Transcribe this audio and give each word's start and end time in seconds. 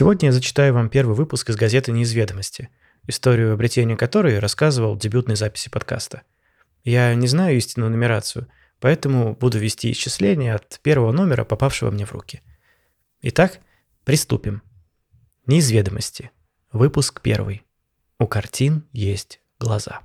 Сегодня 0.00 0.28
я 0.28 0.32
зачитаю 0.32 0.72
вам 0.72 0.88
первый 0.88 1.14
выпуск 1.14 1.50
из 1.50 1.56
газеты 1.56 1.92
«Неизведомости», 1.92 2.70
историю 3.06 3.52
обретения 3.52 3.98
которой 3.98 4.38
рассказывал 4.38 4.94
в 4.94 4.98
дебютной 4.98 5.36
записи 5.36 5.68
подкаста. 5.68 6.22
Я 6.84 7.14
не 7.14 7.26
знаю 7.26 7.58
истинную 7.58 7.90
нумерацию, 7.90 8.46
поэтому 8.78 9.36
буду 9.36 9.58
вести 9.58 9.92
исчисление 9.92 10.54
от 10.54 10.80
первого 10.82 11.12
номера, 11.12 11.44
попавшего 11.44 11.90
мне 11.90 12.06
в 12.06 12.12
руки. 12.12 12.40
Итак, 13.20 13.58
приступим. 14.04 14.62
Неизведомости. 15.44 16.30
Выпуск 16.72 17.20
первый. 17.20 17.66
У 18.18 18.26
картин 18.26 18.86
есть 18.92 19.42
глаза. 19.58 20.00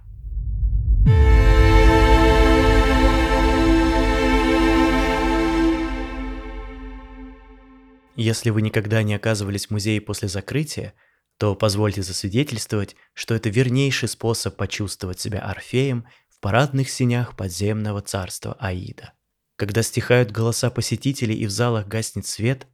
Если 8.16 8.50
вы 8.50 8.62
никогда 8.62 9.04
не 9.04 9.14
оказывались 9.14 9.68
в 9.68 9.72
музее 9.72 10.00
после 10.00 10.30
закрытия, 10.30 10.94
то 11.38 11.54
позвольте 11.54 12.02
засвидетельствовать, 12.02 12.96
что 13.14 13.36
это 13.36 13.50
вернейший 13.50 14.08
способ 14.08 14.56
почувствовать 14.56 15.20
себя 15.20 15.40
Орфеем 15.40 16.06
в 16.30 16.40
парадных 16.40 16.90
синях 16.90 17.36
подземного 17.36 18.02
царства 18.02 18.54
Аида. 18.60 19.14
Когда 19.58 19.84
стихают 19.84 20.32
голоса 20.32 20.70
посетителей 20.70 21.36
и 21.36 21.46
в 21.46 21.50
залах 21.50 21.88
гаснет 21.88 22.26
свет, 22.26 22.68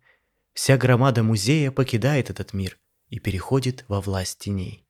вся 0.54 0.78
громада 0.78 1.24
музея 1.24 1.72
покидает 1.72 2.30
этот 2.30 2.54
мир 2.54 2.78
и 3.10 3.20
переходит 3.20 3.86
во 3.88 4.00
власть 4.00 4.40
теней. 4.40 4.86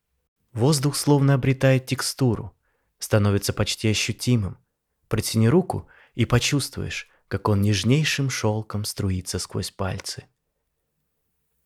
Воздух 0.52 0.97
словно 0.97 1.33
обретает 1.33 1.86
текстуру, 1.86 2.53
становится 2.99 3.53
почти 3.53 3.89
ощутимым. 3.89 4.58
Протяни 5.08 5.47
руку 5.47 5.88
и 6.13 6.25
почувствуешь, 6.25 7.08
как 7.30 7.47
он 7.47 7.61
нежнейшим 7.61 8.30
шелком 8.30 8.83
струится 8.83 9.39
сквозь 9.39 9.71
пальцы. 9.71 10.25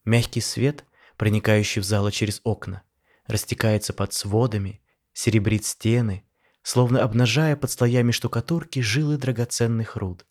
Мягкий 0.06 0.42
свет, 0.42 0.86
проникающий 1.18 1.82
в 1.82 1.86
зал 1.86 2.10
через 2.12 2.40
окна, 2.44 2.84
растекается 3.26 3.92
под 3.92 4.14
сводами, 4.14 4.82
серебрит 5.14 5.66
стены, 5.66 6.24
словно 6.62 7.02
обнажая 7.02 7.56
под 7.56 7.72
слоями 7.72 8.12
штукатурки 8.12 8.80
жилы 8.80 9.18
драгоценных 9.18 9.96
руд. 9.96 10.26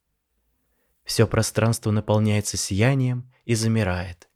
Все 1.05 1.27
пространство 1.27 1.91
наполняется 1.91 2.57
сиянием 2.57 3.31
и 3.45 3.55
замирает, 3.55 4.29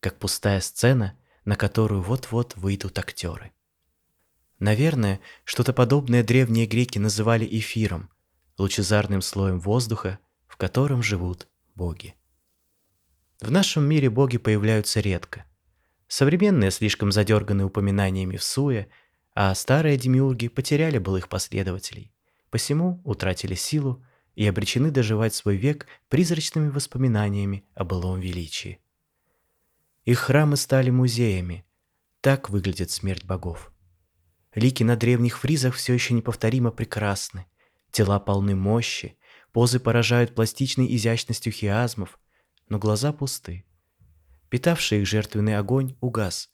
как 0.00 0.18
пустая 0.18 0.60
сцена, 0.60 1.18
на 1.44 1.56
которую 1.56 2.02
вот-вот 2.02 2.56
выйдут 2.56 2.98
актеры. 2.98 3.52
Наверное, 4.58 5.20
что-то 5.44 5.72
подобное 5.72 6.22
древние 6.22 6.66
греки 6.66 6.98
называли 6.98 7.46
эфиром, 7.50 8.10
лучезарным 8.56 9.20
слоем 9.20 9.58
воздуха, 9.58 10.20
в 10.46 10.56
котором 10.56 11.02
живут 11.02 11.48
боги. 11.74 12.14
В 13.44 13.50
нашем 13.50 13.84
мире 13.84 14.08
боги 14.08 14.38
появляются 14.38 15.00
редко. 15.00 15.44
Современные 16.08 16.70
слишком 16.70 17.12
задерганы 17.12 17.66
упоминаниями 17.66 18.38
в 18.38 18.42
суе, 18.42 18.88
а 19.34 19.54
старые 19.54 19.98
демиурги 19.98 20.48
потеряли 20.48 20.96
былых 20.96 21.28
последователей, 21.28 22.10
посему 22.48 23.02
утратили 23.04 23.54
силу 23.54 24.02
и 24.34 24.46
обречены 24.46 24.90
доживать 24.90 25.34
свой 25.34 25.56
век 25.56 25.86
призрачными 26.08 26.70
воспоминаниями 26.70 27.66
о 27.74 27.84
былом 27.84 28.18
величии. 28.18 28.80
Их 30.06 30.20
храмы 30.20 30.56
стали 30.56 30.88
музеями. 30.88 31.66
Так 32.22 32.48
выглядит 32.48 32.90
смерть 32.92 33.26
богов. 33.26 33.74
Лики 34.54 34.84
на 34.84 34.96
древних 34.96 35.38
фризах 35.38 35.74
все 35.74 35.92
еще 35.92 36.14
неповторимо 36.14 36.70
прекрасны. 36.70 37.44
Тела 37.90 38.20
полны 38.20 38.54
мощи, 38.54 39.18
позы 39.52 39.80
поражают 39.80 40.34
пластичной 40.34 40.96
изящностью 40.96 41.52
хиазмов, 41.52 42.18
но 42.68 42.78
глаза 42.78 43.12
пусты. 43.12 43.64
Питавший 44.48 45.00
их 45.00 45.06
жертвенный 45.06 45.58
огонь 45.58 45.96
угас, 46.00 46.50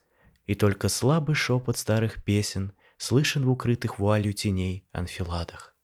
и 0.46 0.54
только 0.54 0.88
слабый 0.88 1.34
шепот 1.34 1.78
старых 1.78 2.24
песен 2.24 2.72
слышен 2.96 3.44
в 3.44 3.50
укрытых 3.50 3.98
вуалью 3.98 4.32
теней 4.32 4.86
анфиладах. 4.92 5.76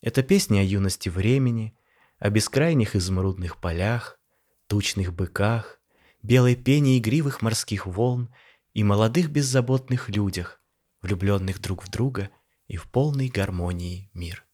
Это 0.00 0.22
песни 0.22 0.58
о 0.58 0.62
юности 0.62 1.08
времени, 1.08 1.76
о 2.18 2.30
бескрайних 2.30 2.96
изумрудных 2.96 3.60
полях, 3.60 4.18
тучных 4.66 5.12
быках, 5.12 5.80
белой 6.22 6.56
пене 6.56 6.98
игривых 6.98 7.42
морских 7.42 7.86
волн 7.86 8.32
и 8.74 8.84
молодых 8.84 9.30
беззаботных 9.30 10.08
людях, 10.08 10.60
влюбленных 11.02 11.60
друг 11.60 11.84
в 11.84 11.90
друга 11.90 12.30
и 12.66 12.76
в 12.76 12.84
полной 12.90 13.28
гармонии 13.28 14.10
мир. 14.14 14.44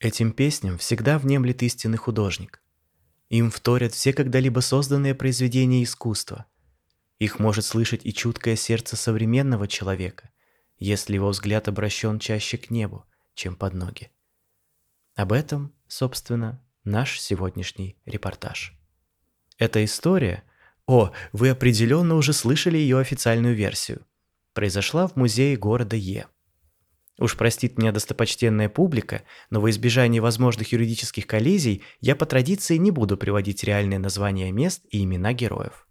Этим 0.00 0.32
песням 0.32 0.78
всегда 0.78 1.18
внемлет 1.18 1.62
истинный 1.62 1.98
художник, 1.98 2.62
им 3.28 3.50
вторят 3.50 3.92
все 3.92 4.12
когда-либо 4.12 4.60
созданные 4.60 5.14
произведения 5.14 5.82
искусства. 5.82 6.46
Их 7.18 7.38
может 7.38 7.64
слышать 7.64 8.00
и 8.04 8.12
чуткое 8.12 8.56
сердце 8.56 8.96
современного 8.96 9.68
человека, 9.68 10.30
если 10.78 11.14
его 11.14 11.28
взгляд 11.28 11.68
обращен 11.68 12.18
чаще 12.18 12.56
к 12.56 12.70
небу, 12.70 13.04
чем 13.34 13.56
под 13.56 13.74
ноги. 13.74 14.10
Об 15.14 15.32
этом, 15.32 15.74
собственно, 15.88 16.64
наш 16.84 17.20
сегодняшний 17.20 17.96
репортаж. 18.06 18.74
Эта 19.58 19.84
история, 19.84 20.44
о, 20.86 21.12
вы 21.32 21.50
определенно 21.50 22.14
уже 22.14 22.32
слышали 22.32 22.78
ее 22.78 22.98
официальную 22.98 23.54
версию, 23.54 24.06
произошла 24.54 25.06
в 25.08 25.16
музее 25.16 25.56
города 25.56 25.96
Е. 25.96 26.28
Уж 27.18 27.36
простит 27.36 27.78
меня 27.78 27.90
достопочтенная 27.90 28.68
публика, 28.68 29.22
но 29.50 29.60
во 29.60 29.70
избежание 29.70 30.22
возможных 30.22 30.72
юридических 30.72 31.26
коллизий 31.26 31.82
я 32.00 32.14
по 32.14 32.26
традиции 32.26 32.76
не 32.76 32.92
буду 32.92 33.16
приводить 33.16 33.64
реальные 33.64 33.98
названия 33.98 34.52
мест 34.52 34.84
и 34.90 35.02
имена 35.02 35.32
героев. 35.32 35.88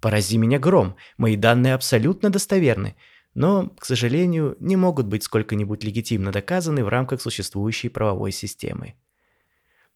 Порази 0.00 0.36
меня 0.36 0.58
гром, 0.58 0.96
мои 1.16 1.36
данные 1.36 1.74
абсолютно 1.74 2.30
достоверны, 2.30 2.96
но, 3.34 3.68
к 3.78 3.84
сожалению, 3.84 4.56
не 4.58 4.74
могут 4.74 5.06
быть 5.06 5.22
сколько-нибудь 5.22 5.84
легитимно 5.84 6.32
доказаны 6.32 6.84
в 6.84 6.88
рамках 6.88 7.22
существующей 7.22 7.88
правовой 7.88 8.32
системы. 8.32 8.94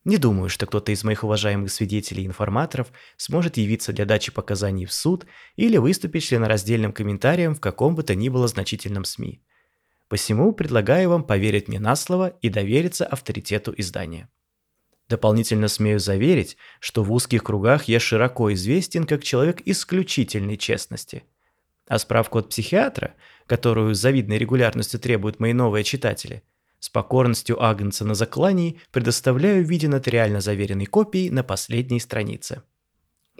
Не 0.04 0.16
думаю, 0.16 0.48
что 0.48 0.66
кто-то 0.66 0.92
из 0.92 1.02
моих 1.02 1.24
уважаемых 1.24 1.72
свидетелей 1.72 2.22
и 2.22 2.26
информаторов 2.26 2.92
сможет 3.16 3.56
явиться 3.56 3.92
для 3.92 4.04
дачи 4.04 4.30
показаний 4.30 4.86
в 4.86 4.92
суд 4.92 5.26
или 5.56 5.76
выступить 5.76 6.24
членораздельным 6.24 6.92
комментарием 6.92 7.54
в 7.54 7.60
каком 7.60 7.96
бы 7.96 8.02
то 8.04 8.14
ни 8.14 8.28
было 8.28 8.46
значительном 8.46 9.04
СМИ. 9.04 9.42
Посему 10.12 10.52
предлагаю 10.52 11.08
вам 11.08 11.24
поверить 11.24 11.68
мне 11.68 11.80
на 11.80 11.96
слово 11.96 12.36
и 12.42 12.50
довериться 12.50 13.06
авторитету 13.06 13.72
издания. 13.78 14.28
Дополнительно 15.08 15.68
смею 15.68 16.00
заверить, 16.00 16.58
что 16.80 17.02
в 17.02 17.10
узких 17.10 17.42
кругах 17.42 17.84
я 17.84 17.98
широко 17.98 18.52
известен 18.52 19.04
как 19.06 19.24
человек 19.24 19.62
исключительной 19.64 20.58
честности. 20.58 21.24
А 21.88 21.98
справку 21.98 22.36
от 22.36 22.50
психиатра, 22.50 23.14
которую 23.46 23.94
с 23.94 24.00
завидной 24.00 24.36
регулярностью 24.36 25.00
требуют 25.00 25.40
мои 25.40 25.54
новые 25.54 25.82
читатели, 25.82 26.42
с 26.78 26.90
покорностью 26.90 27.64
агнца 27.64 28.04
на 28.04 28.14
заклании 28.14 28.82
предоставляю 28.90 29.64
в 29.64 29.70
виде 29.70 29.88
нотариально 29.88 30.42
заверенной 30.42 30.84
копии 30.84 31.30
на 31.30 31.42
последней 31.42 32.00
странице. 32.00 32.62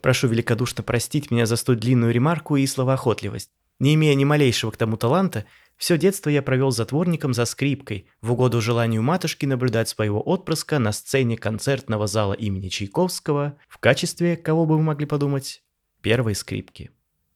Прошу 0.01 0.27
великодушно 0.27 0.83
простить 0.83 1.31
меня 1.31 1.45
за 1.45 1.57
столь 1.57 1.77
длинную 1.77 2.15
ремарку 2.15 2.57
и 2.57 2.67
словоохотливость. 2.67 3.51
Не 3.79 3.95
имея 3.95 4.15
ни 4.15 4.25
малейшего 4.25 4.71
к 4.71 4.77
тому 4.77 4.97
таланта, 4.97 5.45
все 5.77 5.99
детство 5.99 6.31
я 6.31 6.43
провел 6.43 6.71
затворником 6.71 7.35
за 7.35 7.45
скрипкой, 7.45 8.07
в 8.21 8.33
угоду 8.33 8.61
желанию 8.61 9.03
матушки 9.03 9.47
наблюдать 9.47 9.89
своего 9.89 10.21
отпрыска 10.21 10.79
на 10.79 10.93
сцене 10.93 11.37
концертного 11.37 12.07
зала 12.07 12.35
имени 12.35 12.69
Чайковского 12.69 13.59
в 13.69 13.79
качестве, 13.79 14.37
кого 14.37 14.65
бы 14.65 14.77
вы 14.77 14.83
могли 14.83 15.07
подумать, 15.07 15.65
первой 16.01 16.37
скрипки. 16.37 16.93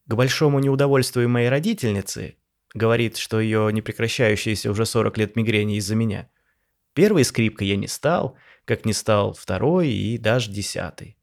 К 0.06 0.14
большому 0.14 0.60
неудовольствию 0.60 1.28
моей 1.28 1.48
родительницы, 1.48 2.36
говорит, 2.72 3.16
что 3.16 3.40
ее 3.40 3.72
непрекращающиеся 3.72 4.70
уже 4.70 4.86
40 4.86 5.18
лет 5.18 5.34
мигрени 5.34 5.78
из-за 5.78 5.96
меня, 5.96 6.28
первой 6.94 7.24
скрипкой 7.24 7.66
я 7.66 7.76
не 7.76 7.88
стал, 7.88 8.36
как 8.64 8.84
не 8.84 8.92
стал 8.92 9.32
второй 9.32 9.88
и 9.88 10.18
даже 10.18 10.52
десятый. 10.52 11.16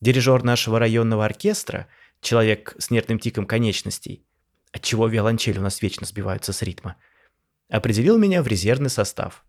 Дирижер 0.00 0.42
нашего 0.42 0.78
районного 0.78 1.24
оркестра, 1.24 1.86
человек 2.20 2.74
с 2.78 2.90
нервным 2.90 3.18
тиком 3.18 3.46
конечностей, 3.46 4.24
отчего 4.72 5.06
виолончель 5.06 5.58
у 5.58 5.62
нас 5.62 5.82
вечно 5.82 6.06
сбиваются 6.06 6.52
с 6.52 6.62
ритма, 6.62 6.96
определил 7.68 8.18
меня 8.18 8.42
в 8.42 8.46
резервный 8.46 8.90
состав. 8.90 9.44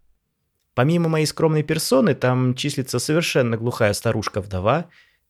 Помимо 0.73 1.09
моей 1.09 1.25
скромной 1.25 1.63
персоны, 1.63 2.15
там 2.15 2.55
числится 2.55 2.99
совершенно 2.99 3.57
глухая 3.57 3.93
старушка-вдова, 3.93 4.87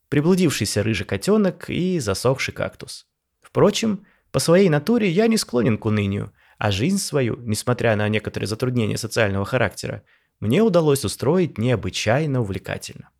приблудившийся 0.08 0.82
рыжий 0.82 1.06
котенок 1.06 1.68
и 1.68 1.98
засохший 1.98 2.54
кактус. 2.54 3.06
Впрочем, 3.40 4.06
по 4.30 4.38
своей 4.38 4.68
натуре 4.68 5.08
я 5.10 5.26
не 5.26 5.36
склонен 5.36 5.78
к 5.78 5.84
унынию, 5.84 6.32
а 6.58 6.70
жизнь 6.70 6.98
свою, 6.98 7.36
несмотря 7.38 7.96
на 7.96 8.08
некоторые 8.08 8.46
затруднения 8.46 8.96
социального 8.96 9.44
характера, 9.44 10.04
мне 10.38 10.62
удалось 10.62 11.04
устроить 11.04 11.58
необычайно 11.58 12.40
увлекательно. 12.40 13.10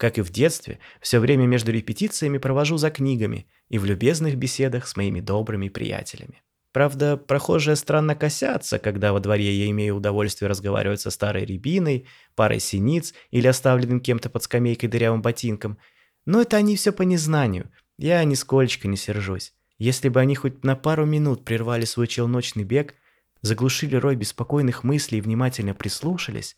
Как 0.00 0.16
и 0.16 0.22
в 0.22 0.30
детстве, 0.30 0.78
все 1.02 1.18
время 1.18 1.44
между 1.44 1.72
репетициями 1.72 2.38
провожу 2.38 2.78
за 2.78 2.90
книгами 2.90 3.46
и 3.68 3.76
в 3.76 3.84
любезных 3.84 4.36
беседах 4.36 4.88
с 4.88 4.96
моими 4.96 5.20
добрыми 5.20 5.68
приятелями. 5.68 6.42
Правда, 6.72 7.18
прохожие 7.18 7.76
странно 7.76 8.14
косятся, 8.14 8.78
когда 8.78 9.12
во 9.12 9.20
дворе 9.20 9.52
я 9.52 9.68
имею 9.68 9.96
удовольствие 9.96 10.48
разговаривать 10.48 11.02
со 11.02 11.10
старой 11.10 11.44
рябиной, 11.44 12.06
парой 12.34 12.60
синиц 12.60 13.12
или 13.30 13.46
оставленным 13.46 14.00
кем-то 14.00 14.30
под 14.30 14.42
скамейкой 14.42 14.88
дырявым 14.88 15.20
ботинком. 15.20 15.76
Но 16.24 16.40
это 16.40 16.56
они 16.56 16.76
все 16.76 16.92
по 16.92 17.02
незнанию. 17.02 17.70
Я 17.98 18.24
нисколько 18.24 18.88
не 18.88 18.96
сержусь. 18.96 19.52
Если 19.76 20.08
бы 20.08 20.18
они 20.18 20.34
хоть 20.34 20.64
на 20.64 20.76
пару 20.76 21.04
минут 21.04 21.44
прервали 21.44 21.84
свой 21.84 22.06
челночный 22.06 22.64
бег, 22.64 22.94
заглушили 23.42 23.96
рой 23.96 24.16
беспокойных 24.16 24.82
мыслей 24.82 25.18
и 25.18 25.20
внимательно 25.20 25.74
прислушались, 25.74 26.56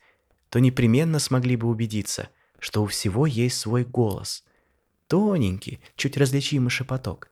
то 0.48 0.60
непременно 0.60 1.18
смогли 1.18 1.56
бы 1.56 1.66
убедиться, 1.66 2.28
что 2.62 2.84
у 2.84 2.86
всего 2.86 3.26
есть 3.26 3.58
свой 3.58 3.84
голос. 3.84 4.44
Тоненький, 5.08 5.80
чуть 5.96 6.16
различимый 6.16 6.70
шепоток. 6.70 7.28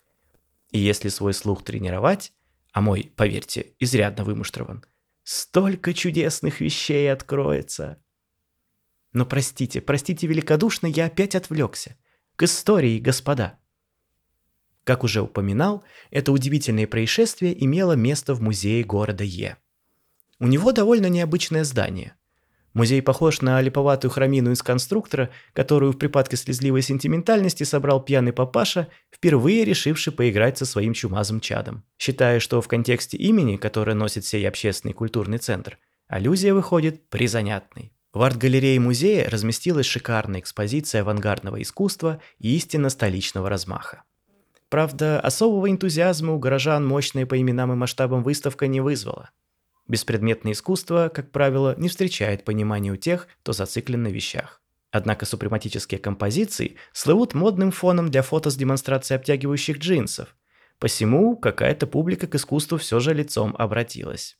И 0.72 0.80
если 0.80 1.08
свой 1.08 1.34
слух 1.34 1.62
тренировать, 1.62 2.32
а 2.72 2.80
мой, 2.80 3.12
поверьте, 3.14 3.74
изрядно 3.78 4.24
вымуштрован, 4.24 4.84
столько 5.22 5.94
чудесных 5.94 6.60
вещей 6.60 7.10
откроется. 7.12 8.02
Но 9.12 9.24
простите, 9.24 9.80
простите 9.80 10.26
великодушно, 10.26 10.88
я 10.88 11.04
опять 11.06 11.36
отвлекся. 11.36 11.96
К 12.34 12.42
истории, 12.42 12.98
господа. 12.98 13.60
Как 14.82 15.04
уже 15.04 15.22
упоминал, 15.22 15.84
это 16.10 16.32
удивительное 16.32 16.88
происшествие 16.88 17.64
имело 17.64 17.92
место 17.92 18.34
в 18.34 18.42
музее 18.42 18.82
города 18.82 19.22
Е. 19.22 19.58
У 20.40 20.48
него 20.48 20.72
довольно 20.72 21.06
необычное 21.06 21.62
здание. 21.62 22.16
Музей 22.72 23.02
похож 23.02 23.40
на 23.40 23.60
липоватую 23.60 24.10
храмину 24.10 24.52
из 24.52 24.62
конструктора, 24.62 25.30
которую 25.52 25.92
в 25.92 25.98
припадке 25.98 26.36
слезливой 26.36 26.82
сентиментальности 26.82 27.64
собрал 27.64 28.00
пьяный 28.00 28.32
папаша, 28.32 28.88
впервые 29.10 29.64
решивший 29.64 30.12
поиграть 30.12 30.58
со 30.58 30.66
своим 30.66 30.92
чумазым 30.94 31.40
чадом. 31.40 31.82
Считая, 31.98 32.38
что 32.38 32.60
в 32.60 32.68
контексте 32.68 33.16
имени, 33.16 33.56
которое 33.56 33.94
носит 33.94 34.24
сей 34.24 34.46
общественный 34.46 34.94
культурный 34.94 35.38
центр, 35.38 35.78
аллюзия 36.06 36.54
выходит 36.54 37.08
призанятной. 37.08 37.92
В 38.12 38.22
арт-галерее 38.22 38.78
музея 38.80 39.28
разместилась 39.28 39.86
шикарная 39.86 40.40
экспозиция 40.40 41.02
авангардного 41.02 41.62
искусства 41.62 42.20
и 42.38 42.56
истинно 42.56 42.88
столичного 42.90 43.48
размаха. 43.48 44.04
Правда, 44.68 45.20
особого 45.20 45.68
энтузиазма 45.68 46.32
у 46.32 46.38
горожан 46.38 46.86
мощная 46.86 47.26
по 47.26 47.40
именам 47.40 47.72
и 47.72 47.76
масштабам 47.76 48.22
выставка 48.22 48.68
не 48.68 48.80
вызвала. 48.80 49.30
Беспредметное 49.90 50.52
искусство, 50.52 51.10
как 51.12 51.32
правило, 51.32 51.74
не 51.76 51.88
встречает 51.88 52.44
понимания 52.44 52.92
у 52.92 52.96
тех, 52.96 53.26
кто 53.42 53.52
зациклен 53.52 54.04
на 54.04 54.06
вещах. 54.06 54.62
Однако 54.92 55.26
супрематические 55.26 55.98
композиции 55.98 56.76
слывут 56.92 57.34
модным 57.34 57.72
фоном 57.72 58.08
для 58.08 58.22
фото 58.22 58.50
с 58.50 58.56
демонстрацией 58.56 59.18
обтягивающих 59.18 59.78
джинсов. 59.78 60.36
Посему 60.78 61.36
какая-то 61.36 61.88
публика 61.88 62.28
к 62.28 62.36
искусству 62.36 62.78
все 62.78 63.00
же 63.00 63.12
лицом 63.12 63.56
обратилась. 63.58 64.38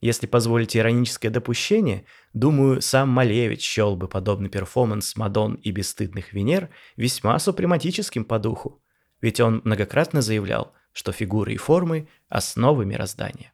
Если 0.00 0.26
позволите 0.26 0.80
ироническое 0.80 1.30
допущение, 1.30 2.04
думаю, 2.32 2.82
сам 2.82 3.08
Малевич 3.08 3.62
счел 3.62 3.94
бы 3.94 4.08
подобный 4.08 4.48
перформанс 4.48 5.14
Мадон 5.14 5.54
и 5.54 5.70
бесстыдных 5.70 6.32
Венер 6.32 6.70
весьма 6.96 7.38
супрематическим 7.38 8.24
по 8.24 8.40
духу, 8.40 8.82
ведь 9.20 9.38
он 9.38 9.60
многократно 9.62 10.22
заявлял, 10.22 10.72
что 10.92 11.12
фигуры 11.12 11.54
и 11.54 11.56
формы– 11.56 12.08
основы 12.28 12.84
мироздания. 12.84 13.52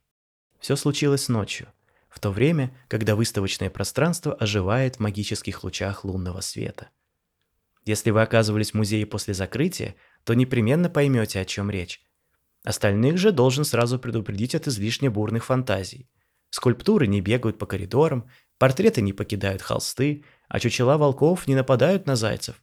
Все 0.64 0.76
случилось 0.76 1.28
ночью, 1.28 1.68
в 2.08 2.18
то 2.20 2.30
время, 2.30 2.74
когда 2.88 3.16
выставочное 3.16 3.68
пространство 3.68 4.32
оживает 4.32 4.96
в 4.96 5.00
магических 5.00 5.62
лучах 5.62 6.06
лунного 6.06 6.40
света. 6.40 6.88
Если 7.84 8.10
вы 8.10 8.22
оказывались 8.22 8.70
в 8.70 8.74
музее 8.74 9.04
после 9.04 9.34
закрытия, 9.34 9.94
то 10.24 10.32
непременно 10.32 10.88
поймете, 10.88 11.38
о 11.38 11.44
чем 11.44 11.70
речь. 11.70 12.00
Остальных 12.62 13.18
же 13.18 13.30
должен 13.30 13.66
сразу 13.66 13.98
предупредить 13.98 14.54
от 14.54 14.66
излишне 14.66 15.10
бурных 15.10 15.44
фантазий– 15.44 16.08
Скульптуры 16.48 17.08
не 17.08 17.20
бегают 17.20 17.58
по 17.58 17.66
коридорам, 17.66 18.30
портреты 18.56 19.02
не 19.02 19.12
покидают 19.12 19.60
холсты, 19.60 20.24
а 20.48 20.60
чучела 20.60 20.96
волков 20.96 21.46
не 21.46 21.54
нападают 21.54 22.06
на 22.06 22.16
зайцев. 22.16 22.62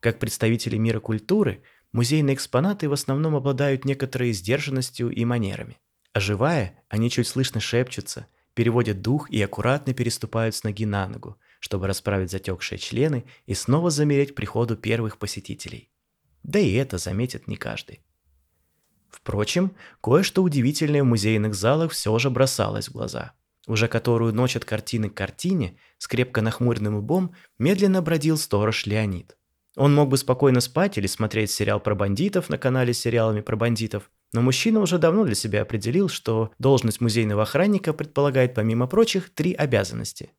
Как 0.00 0.18
представители 0.18 0.76
мира 0.76 0.98
культуры, 0.98 1.62
музейные 1.92 2.34
экспонаты 2.34 2.88
в 2.88 2.92
основном 2.92 3.36
обладают 3.36 3.84
некоторой 3.84 4.32
сдержанностью 4.32 5.10
и 5.10 5.24
манерами. 5.24 5.78
Оживая, 6.12 6.82
они 6.88 7.10
чуть 7.10 7.26
слышно 7.26 7.60
шепчутся, 7.60 8.26
переводят 8.54 9.00
дух 9.00 9.30
и 9.30 9.40
аккуратно 9.40 9.94
переступают 9.94 10.54
с 10.54 10.62
ноги 10.62 10.84
на 10.84 11.08
ногу, 11.08 11.38
чтобы 11.58 11.86
расправить 11.86 12.30
затекшие 12.30 12.78
члены 12.78 13.24
и 13.46 13.54
снова 13.54 13.90
замереть 13.90 14.34
приходу 14.34 14.76
первых 14.76 15.18
посетителей. 15.18 15.90
Да 16.42 16.58
и 16.58 16.72
это 16.72 16.98
заметит 16.98 17.48
не 17.48 17.56
каждый. 17.56 18.04
Впрочем, 19.08 19.76
кое-что 20.02 20.42
удивительное 20.42 21.02
в 21.02 21.06
музейных 21.06 21.54
залах 21.54 21.92
все 21.92 22.18
же 22.18 22.30
бросалось 22.30 22.88
в 22.88 22.92
глаза. 22.92 23.32
Уже 23.68 23.86
которую 23.86 24.34
ночь 24.34 24.56
от 24.56 24.64
картины 24.64 25.08
к 25.08 25.14
картине, 25.14 25.78
с 25.98 26.08
крепко 26.08 26.42
нахмуренным 26.42 26.96
лбом, 26.96 27.34
медленно 27.58 28.02
бродил 28.02 28.36
сторож 28.36 28.86
Леонид. 28.86 29.36
Он 29.76 29.94
мог 29.94 30.08
бы 30.08 30.16
спокойно 30.16 30.60
спать 30.60 30.98
или 30.98 31.06
смотреть 31.06 31.50
сериал 31.50 31.78
про 31.78 31.94
бандитов 31.94 32.48
на 32.48 32.58
канале 32.58 32.92
с 32.92 32.98
сериалами 32.98 33.40
про 33.40 33.56
бандитов, 33.56 34.10
но 34.32 34.40
мужчина 34.40 34.80
уже 34.80 34.98
давно 34.98 35.24
для 35.24 35.34
себя 35.34 35.62
определил, 35.62 36.08
что 36.08 36.52
должность 36.58 37.00
музейного 37.00 37.42
охранника 37.42 37.92
предполагает, 37.92 38.54
помимо 38.54 38.86
прочих, 38.86 39.30
три 39.30 39.52
обязанности. 39.52 40.30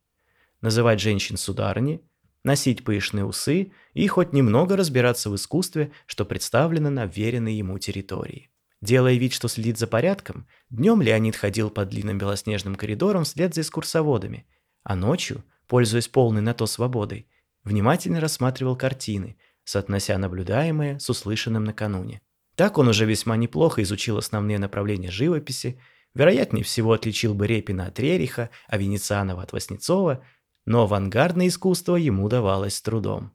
Называть 0.60 1.00
женщин 1.00 1.36
сударыни, 1.36 2.00
носить 2.42 2.84
пышные 2.84 3.24
усы 3.24 3.72
и 3.92 4.06
хоть 4.08 4.32
немного 4.32 4.76
разбираться 4.76 5.30
в 5.30 5.36
искусстве, 5.36 5.92
что 6.06 6.24
представлено 6.24 6.90
на 6.90 7.06
веренной 7.06 7.54
ему 7.54 7.78
территории. 7.78 8.50
Делая 8.80 9.14
вид, 9.14 9.32
что 9.32 9.48
следит 9.48 9.78
за 9.78 9.86
порядком, 9.86 10.46
днем 10.68 11.00
Леонид 11.00 11.36
ходил 11.36 11.70
по 11.70 11.86
длинным 11.86 12.18
белоснежным 12.18 12.74
коридорам 12.74 13.24
вслед 13.24 13.54
за 13.54 13.62
экскурсоводами, 13.62 14.46
а 14.82 14.94
ночью, 14.94 15.42
пользуясь 15.68 16.08
полной 16.08 16.42
на 16.42 16.52
то 16.52 16.66
свободой, 16.66 17.26
внимательно 17.62 18.20
рассматривал 18.20 18.76
картины, 18.76 19.38
соотнося 19.64 20.18
наблюдаемое 20.18 20.98
с 20.98 21.08
услышанным 21.08 21.64
накануне. 21.64 22.20
Так 22.56 22.78
он 22.78 22.88
уже 22.88 23.04
весьма 23.04 23.36
неплохо 23.36 23.82
изучил 23.82 24.18
основные 24.18 24.58
направления 24.58 25.10
живописи, 25.10 25.80
вероятнее 26.14 26.64
всего 26.64 26.92
отличил 26.92 27.34
бы 27.34 27.46
Репина 27.46 27.86
от 27.86 27.98
Рериха, 27.98 28.50
а 28.68 28.78
Венецианова 28.78 29.42
от 29.42 29.52
Васнецова, 29.52 30.24
но 30.64 30.82
авангардное 30.82 31.48
искусство 31.48 31.96
ему 31.96 32.28
давалось 32.28 32.76
с 32.76 32.82
трудом. 32.82 33.32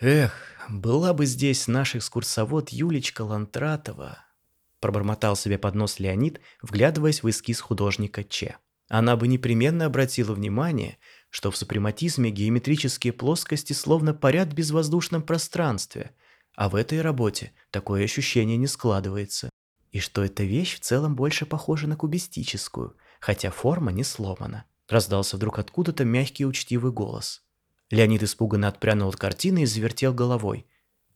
Эх, 0.00 0.34
была 0.68 1.12
бы 1.12 1.26
здесь 1.26 1.68
наш 1.68 1.94
экскурсовод 1.94 2.70
Юлечка 2.70 3.22
Лантратова, 3.22 4.18
пробормотал 4.80 5.36
себе 5.36 5.58
под 5.58 5.74
нос 5.74 6.00
Леонид, 6.00 6.40
вглядываясь 6.60 7.22
в 7.22 7.30
эскиз 7.30 7.60
художника 7.60 8.24
Че. 8.24 8.56
Она 8.88 9.16
бы 9.16 9.28
непременно 9.28 9.86
обратила 9.86 10.34
внимание, 10.34 10.98
что 11.30 11.50
в 11.50 11.56
супрематизме 11.56 12.30
геометрические 12.30 13.12
плоскости 13.12 13.72
словно 13.72 14.12
парят 14.12 14.48
в 14.48 14.54
безвоздушном 14.54 15.22
пространстве, 15.22 16.10
а 16.54 16.68
в 16.68 16.74
этой 16.74 17.00
работе 17.00 17.52
такое 17.70 18.04
ощущение 18.04 18.56
не 18.56 18.66
складывается. 18.66 19.50
И 19.90 20.00
что 20.00 20.24
эта 20.24 20.42
вещь 20.44 20.76
в 20.76 20.80
целом 20.80 21.16
больше 21.16 21.46
похожа 21.46 21.86
на 21.86 21.96
кубистическую, 21.96 22.96
хотя 23.20 23.50
форма 23.50 23.92
не 23.92 24.04
сломана. 24.04 24.64
Раздался 24.88 25.36
вдруг 25.36 25.58
откуда-то 25.58 26.04
мягкий 26.04 26.44
учтивый 26.44 26.92
голос. 26.92 27.42
Леонид 27.90 28.22
испуганно 28.22 28.68
отпрянул 28.68 29.10
от 29.10 29.16
картины 29.16 29.62
и 29.62 29.66
завертел 29.66 30.14
головой. 30.14 30.66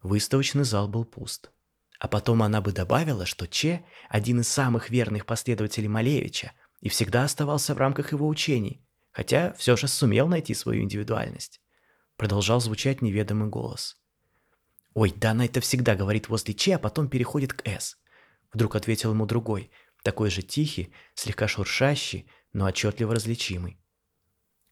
Выставочный 0.02 0.64
зал 0.64 0.88
был 0.88 1.04
пуст. 1.04 1.50
А 1.98 2.08
потом 2.08 2.42
она 2.42 2.60
бы 2.60 2.72
добавила, 2.72 3.24
что 3.24 3.46
Че– 3.46 3.84
один 4.08 4.40
из 4.40 4.48
самых 4.48 4.90
верных 4.90 5.24
последователей 5.24 5.88
Малевича 5.88 6.52
и 6.80 6.88
всегда 6.90 7.24
оставался 7.24 7.74
в 7.74 7.78
рамках 7.78 8.12
его 8.12 8.28
учений, 8.28 8.84
хотя 9.10 9.54
все 9.54 9.76
же 9.76 9.88
сумел 9.88 10.28
найти 10.28 10.52
свою 10.52 10.82
индивидуальность. 10.82 11.60
Продолжал 12.16 12.60
звучать 12.60 13.00
неведомый 13.00 13.48
голос. 13.48 13.96
«Ой, 14.96 15.12
да 15.14 15.32
она 15.32 15.44
это 15.44 15.60
всегда 15.60 15.94
говорит 15.94 16.30
возле 16.30 16.54
Че, 16.54 16.76
а 16.76 16.78
потом 16.78 17.08
переходит 17.08 17.52
к 17.52 17.66
С»,– 17.66 17.98
вдруг 18.54 18.76
ответил 18.76 19.10
ему 19.10 19.26
другой, 19.26 19.70
такой 20.02 20.30
же 20.30 20.40
тихий, 20.40 20.90
слегка 21.14 21.46
шуршащий, 21.48 22.26
но 22.54 22.64
отчетливо 22.64 23.14
различимый. 23.14 23.78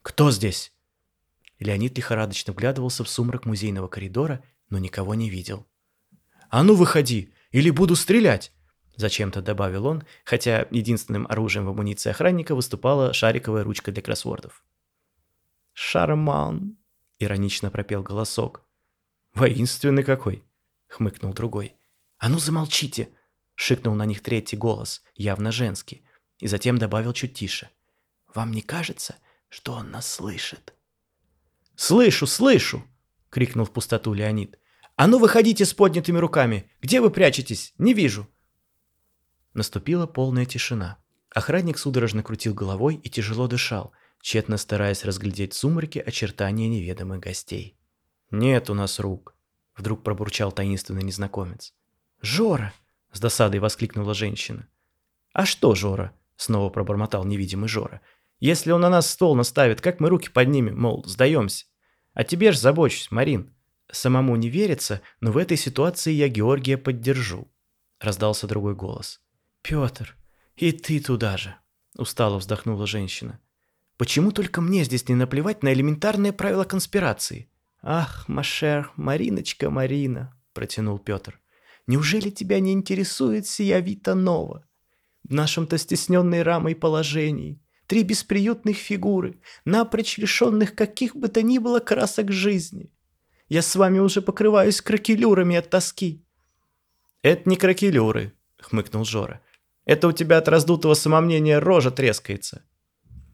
«Кто 0.01 0.31
здесь?» 0.31 0.73
Леонид 1.59 1.95
лихорадочно 1.99 2.55
вглядывался 2.55 3.05
в 3.05 3.11
сумрак 3.11 3.45
музейного 3.45 3.87
коридора, 3.87 4.43
но 4.71 4.79
никого 4.79 5.15
не 5.15 5.29
видел. 5.29 5.67
«А 6.49 6.63
ну 6.63 6.75
выходи, 6.75 7.35
или 7.51 7.69
буду 7.69 7.95
стрелять!» 7.95 8.51
Зачем-то 8.97 9.43
добавил 9.43 9.85
он, 9.85 10.05
хотя 10.25 10.67
единственным 10.71 11.27
оружием 11.27 11.67
в 11.67 11.69
амуниции 11.69 12.09
охранника 12.09 12.55
выступала 12.55 13.13
шариковая 13.13 13.63
ручка 13.63 13.93
для 13.93 14.01
кроссвордов. 14.01 14.65
«Шарман!»— 15.75 16.79
иронично 17.19 17.71
пропел 17.71 18.03
голосок. 18.03 18.64
«Воинственный 19.35 20.05
какой!»— 20.05 20.45
хмыкнул 20.87 21.35
другой. 21.35 21.77
«А 22.19 22.29
ну 22.29 22.39
замолчите!»— 22.39 23.09
шикнул 23.57 23.95
на 23.95 24.07
них 24.07 24.23
третий 24.23 24.57
голос, 24.57 25.03
явно 25.17 25.51
женский, 25.51 26.05
и 26.39 26.47
затем 26.47 26.79
добавил 26.79 27.13
чуть 27.13 27.35
тише. 27.35 27.69
«Вам 28.33 28.53
не 28.53 28.63
кажется, 28.63 29.17
что 29.49 29.73
он 29.73 29.91
нас 29.91 30.11
слышит?» 30.11 30.75
«Слышу, 31.75 32.27
слышу!»— 32.29 32.85
крикнул 33.31 33.67
в 33.67 33.73
пустоту 33.73 34.13
Леонид. 34.15 34.59
«А 34.95 35.09
ну, 35.09 35.19
выходите 35.19 35.65
с 35.65 35.75
поднятыми 35.75 36.19
руками! 36.19 36.71
Где 36.81 37.01
вы 37.01 37.11
прячетесь? 37.11 37.75
Не 37.79 37.93
вижу!» 37.93 38.29
Наступила 39.53 40.07
полная 40.07 40.47
тишина. 40.47 40.99
Охранник 41.31 41.79
судорожно 41.79 42.23
крутил 42.23 42.55
головой 42.55 43.01
и 43.03 43.11
тяжело 43.11 43.49
дышал, 43.49 43.93
тщетно 44.21 44.57
стараясь 44.57 45.05
разглядеть 45.05 45.53
в 45.53 45.57
сумраке 45.57 46.01
очертания 46.01 46.69
неведомых 46.69 47.19
гостей. 47.19 47.77
«Нет 48.31 48.71
у 48.71 48.75
нас 48.75 48.99
рук»,— 48.99 49.35
вдруг 49.77 50.03
пробурчал 50.03 50.53
таинственный 50.53 51.03
незнакомец. 51.03 51.75
«Жора!»— 52.21 52.73
с 53.13 53.21
досадой 53.21 53.61
воскликнула 53.61 54.15
женщина. 54.15 54.67
«А 55.33 55.47
что, 55.47 55.75
Жора?»— 55.75 56.13
снова 56.37 56.71
пробормотал 56.71 57.25
невидимый 57.25 57.69
Жора. 57.69 58.01
«Если 58.41 58.71
он 58.73 58.81
на 58.81 58.91
нас 58.91 59.11
стол 59.11 59.35
наставит, 59.35 59.81
как 59.81 60.01
мы 60.01 60.09
руки 60.09 60.29
поднимем, 60.29 60.81
мол, 60.81 61.05
сдаемся? 61.07 61.67
А 62.13 62.25
тебе 62.25 62.53
ж 62.53 62.57
забочусь, 62.57 63.11
Марин. 63.11 63.55
Самому 63.91 64.37
не 64.37 64.49
верится, 64.49 65.01
но 65.21 65.33
в 65.33 65.37
этой 65.37 65.57
ситуации 65.57 66.13
я 66.13 66.29
Георгия 66.29 66.79
поддержу»,— 66.79 67.49
раздался 68.01 68.47
другой 68.47 68.75
голос. 68.75 69.21
«Петр, 69.63 70.17
и 70.57 70.73
ты 70.73 71.01
туда 71.01 71.37
же!»— 71.37 71.57
устало 71.97 72.39
вздохнула 72.39 72.87
женщина. 72.87 73.41
«Почему 73.97 74.33
только 74.33 74.61
мне 74.61 74.85
здесь 74.85 75.09
не 75.09 75.15
наплевать 75.15 75.63
на 75.63 75.73
элементарные 75.73 76.33
правила 76.33 76.65
конспирации?» 76.65 77.49
«Ах, 77.87 78.25
Машер, 78.29 78.91
Мариночка, 78.97 79.69
Марина!»— 79.69 80.35
протянул 80.55 80.99
Петр. 80.99 81.39
«Неужели 81.87 82.31
тебя 82.31 82.59
не 82.59 82.73
интересует 82.73 83.47
сия 83.47 83.79
Вита 83.81 84.15
Нова? 84.15 84.67
В 85.23 85.35
нашем-то 85.35 85.77
стесненной 85.77 86.43
рамой 86.43 86.75
положении 86.75 87.61
три 87.87 88.03
бесприютных 88.03 88.79
фигуры, 88.79 89.39
напрочь 89.67 90.17
лишенных 90.17 90.75
каких 90.75 91.15
бы 91.15 91.29
то 91.29 91.43
ни 91.43 91.59
было 91.59 91.79
красок 91.79 92.33
жизни. 92.33 92.91
Я 93.49 93.61
с 93.61 93.77
вами 93.77 93.99
уже 93.99 94.23
покрываюсь 94.23 94.81
кракелюрами 94.81 95.57
от 95.57 95.69
тоски». 95.69 96.25
«Это 97.21 97.51
не 97.51 97.57
кракелюры»,— 97.57 98.33
хмыкнул 98.57 99.05
Жора. 99.05 99.43
Это 99.85 100.09
у 100.09 100.13
тебя 100.13 100.39
от 100.39 100.49
раздутого 100.49 100.95
самомнения 100.95 101.59
рожа 101.59 101.91
трескается. 101.91 102.63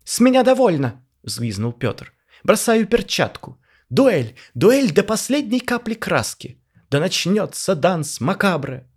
«С 0.03 0.19
меня 0.19 0.43
довольно!»— 0.43 1.07
взвизнул 1.23 1.73
Петр. 1.73 2.13
«Бросаю 2.43 2.89
перчатку. 2.89 3.61
Дуэль! 3.91 4.37
Дуэль 4.55 4.93
до 4.93 5.03
последней 5.03 5.61
капли 5.61 5.95
краски! 5.95 6.61
Да 6.91 7.01
начнется 7.01 7.75
данс 7.75 8.21
макабре!» 8.21 8.89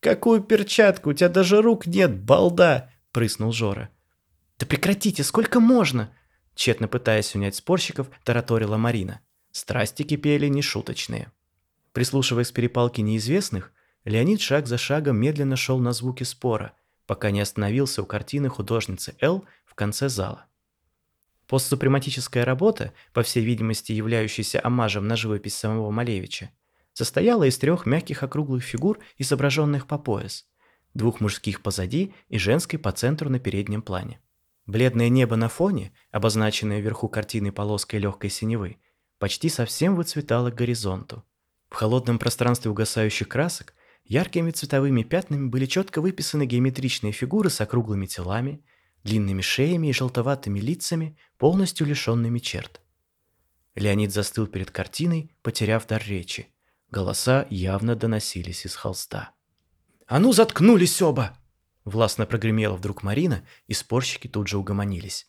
«Какую 0.00 0.42
перчатку? 0.42 1.10
У 1.10 1.12
тебя 1.12 1.28
даже 1.28 1.62
рук 1.62 1.86
нет, 1.86 2.20
балда!»— 2.20 2.90
прыснул 3.12 3.52
Жора. 3.52 3.90
«Да 4.58 4.66
прекратите, 4.66 5.24
сколько 5.24 5.60
можно?» 5.60 6.14
Тщетно 6.54 6.88
пытаясь 6.88 7.34
унять 7.34 7.54
спорщиков, 7.54 8.08
тараторила 8.24 8.76
Марина. 8.76 9.20
Страсти 9.52 10.02
кипели 10.02 10.48
нешуточные. 10.48 11.32
Прислушиваясь 11.92 12.50
к 12.50 12.54
перепалке 12.54 13.02
неизвестных, 13.02 13.72
Леонид 14.04 14.40
шаг 14.40 14.66
за 14.66 14.78
шагом 14.78 15.18
медленно 15.18 15.56
шел 15.56 15.78
на 15.78 15.92
звуки 15.92 16.24
спора, 16.24 16.72
пока 17.06 17.30
не 17.30 17.40
остановился 17.40 18.02
у 18.02 18.06
картины 18.06 18.48
художницы 18.48 19.14
Л 19.20 19.44
в 19.66 19.74
конце 19.74 20.08
зала. 20.08 20.46
Постсупрематическая 21.48 22.44
работа, 22.44 22.92
по 23.12 23.22
всей 23.22 23.42
видимости 23.42 23.92
являющаяся 23.92 24.60
омажем 24.62 25.08
на 25.08 25.16
живопись 25.16 25.56
самого 25.56 25.90
Малевича, 25.90 26.50
состояла 26.92 27.44
из 27.44 27.58
трех 27.58 27.86
мягких 27.86 28.22
округлых 28.22 28.62
фигур, 28.62 28.98
изображенных 29.16 29.86
по 29.86 29.98
пояс, 29.98 30.46
двух 30.94 31.20
мужских 31.20 31.62
позади 31.62 32.14
и 32.28 32.38
женской 32.38 32.78
по 32.78 32.92
центру 32.92 33.30
на 33.30 33.40
переднем 33.40 33.82
плане. 33.82 34.20
Бледное 34.66 35.08
небо 35.08 35.36
на 35.36 35.48
фоне, 35.48 35.92
обозначенное 36.10 36.80
вверху 36.80 37.08
картины 37.08 37.50
полоской 37.50 37.98
легкой 37.98 38.28
синевы, 38.28 38.76
почти 39.18 39.48
совсем 39.48 39.96
выцветало 39.96 40.50
к 40.50 40.54
горизонту. 40.54 41.24
В 41.70 41.74
холодном 41.74 42.18
пространстве 42.18 42.70
угасающих 42.70 43.26
красок 43.26 43.74
Яркими 44.08 44.50
цветовыми 44.52 45.02
пятнами 45.02 45.48
были 45.48 45.66
четко 45.66 46.00
выписаны 46.00 46.46
геометричные 46.46 47.12
фигуры 47.12 47.50
с 47.50 47.60
округлыми 47.60 48.06
телами, 48.06 48.64
длинными 49.04 49.40
шеями 49.40 49.88
и 49.88 49.92
желтоватыми 49.92 50.60
лицами, 50.60 51.16
полностью 51.38 51.86
лишенными 51.86 52.38
черт. 52.38 52.80
Леонид 53.74 54.12
застыл 54.12 54.46
перед 54.46 54.70
картиной, 54.70 55.30
потеряв 55.42 55.86
дар 55.86 56.02
речи. 56.04 56.48
Голоса 56.90 57.46
явно 57.50 57.94
доносились 57.94 58.66
из 58.66 58.74
холста. 58.74 59.32
«А 60.06 60.18
ну, 60.18 60.32
заткнулись 60.32 61.00
оба!» 61.02 61.36
Властно 61.84 62.26
прогремела 62.26 62.76
вдруг 62.76 63.02
Марина, 63.02 63.46
и 63.66 63.74
спорщики 63.74 64.26
тут 64.26 64.48
же 64.48 64.58
угомонились. 64.58 65.28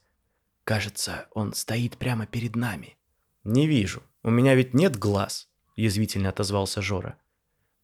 «Кажется, 0.63 1.27
он 1.31 1.53
стоит 1.53 1.97
прямо 1.97 2.25
перед 2.25 2.55
нами». 2.55 2.97
«Не 3.43 3.67
вижу. 3.67 4.03
У 4.23 4.29
меня 4.29 4.55
ведь 4.55 4.73
нет 4.73 4.97
глаз»,— 4.97 5.49
язвительно 5.75 6.29
отозвался 6.29 6.81
Жора. 6.81 7.17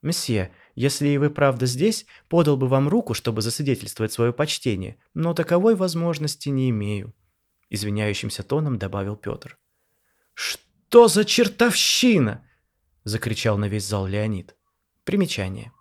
«Месье, 0.01 0.51
если 0.75 1.07
и 1.07 1.17
вы 1.17 1.29
правда 1.29 1.65
здесь, 1.65 2.05
подал 2.27 2.57
бы 2.57 2.67
вам 2.67 2.87
руку, 2.87 3.13
чтобы 3.13 3.41
засвидетельствовать 3.41 4.13
свое 4.13 4.33
почтение, 4.33 4.97
но 5.13 5.33
таковой 5.33 5.75
возможности 5.75 6.49
не 6.49 6.69
имею»,— 6.69 7.13
извиняющимся 7.69 8.43
тоном 8.43 8.77
добавил 8.77 9.15
Петр. 9.15 9.57
«Что 10.33 11.07
за 11.07 11.25
чертовщина?»— 11.25 12.45
закричал 13.03 13.57
на 13.57 13.67
весь 13.67 13.85
зал 13.85 14.05
Леонид. 14.05 14.55
Примечание. 15.05 15.71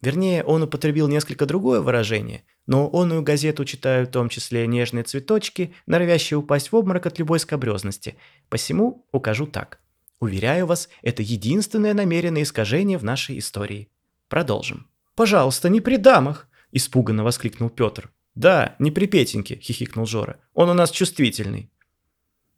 Вернее, 0.00 0.44
он 0.44 0.62
употребил 0.62 1.08
несколько 1.08 1.46
другое 1.46 1.80
выражение, 1.80 2.44
но 2.66 2.90
онную 2.92 3.22
газету 3.22 3.64
читают 3.64 4.10
в 4.10 4.12
том 4.12 4.28
числе 4.28 4.66
нежные 4.66 5.04
цветочки, 5.04 5.74
норовящие 5.86 6.38
упасть 6.38 6.72
в 6.72 6.76
обморок 6.76 7.06
от 7.06 7.18
любой 7.18 7.40
скобрезности. 7.40 8.16
Посему 8.50 9.06
укажу 9.12 9.46
так. 9.46 9.80
Уверяю 10.20 10.66
вас, 10.66 10.88
это 11.02 11.22
единственное 11.22 11.94
намеренное 11.94 12.42
искажение 12.42 12.98
в 12.98 13.04
нашей 13.04 13.38
истории. 13.38 13.88
Продолжим. 14.28 14.88
«Пожалуйста, 15.14 15.68
не 15.68 15.80
при 15.80 15.96
дамах!»– 15.96 16.48
испуганно 16.72 17.22
воскликнул 17.22 17.70
Петр. 17.70 18.12
«Да, 18.34 18.74
не 18.78 18.90
при 18.90 19.06
Петеньке»,– 19.06 19.56
хихикнул 19.62 20.06
Жора. 20.06 20.40
«Он 20.54 20.68
у 20.70 20.74
нас 20.74 20.90
чувствительный». 20.90 21.70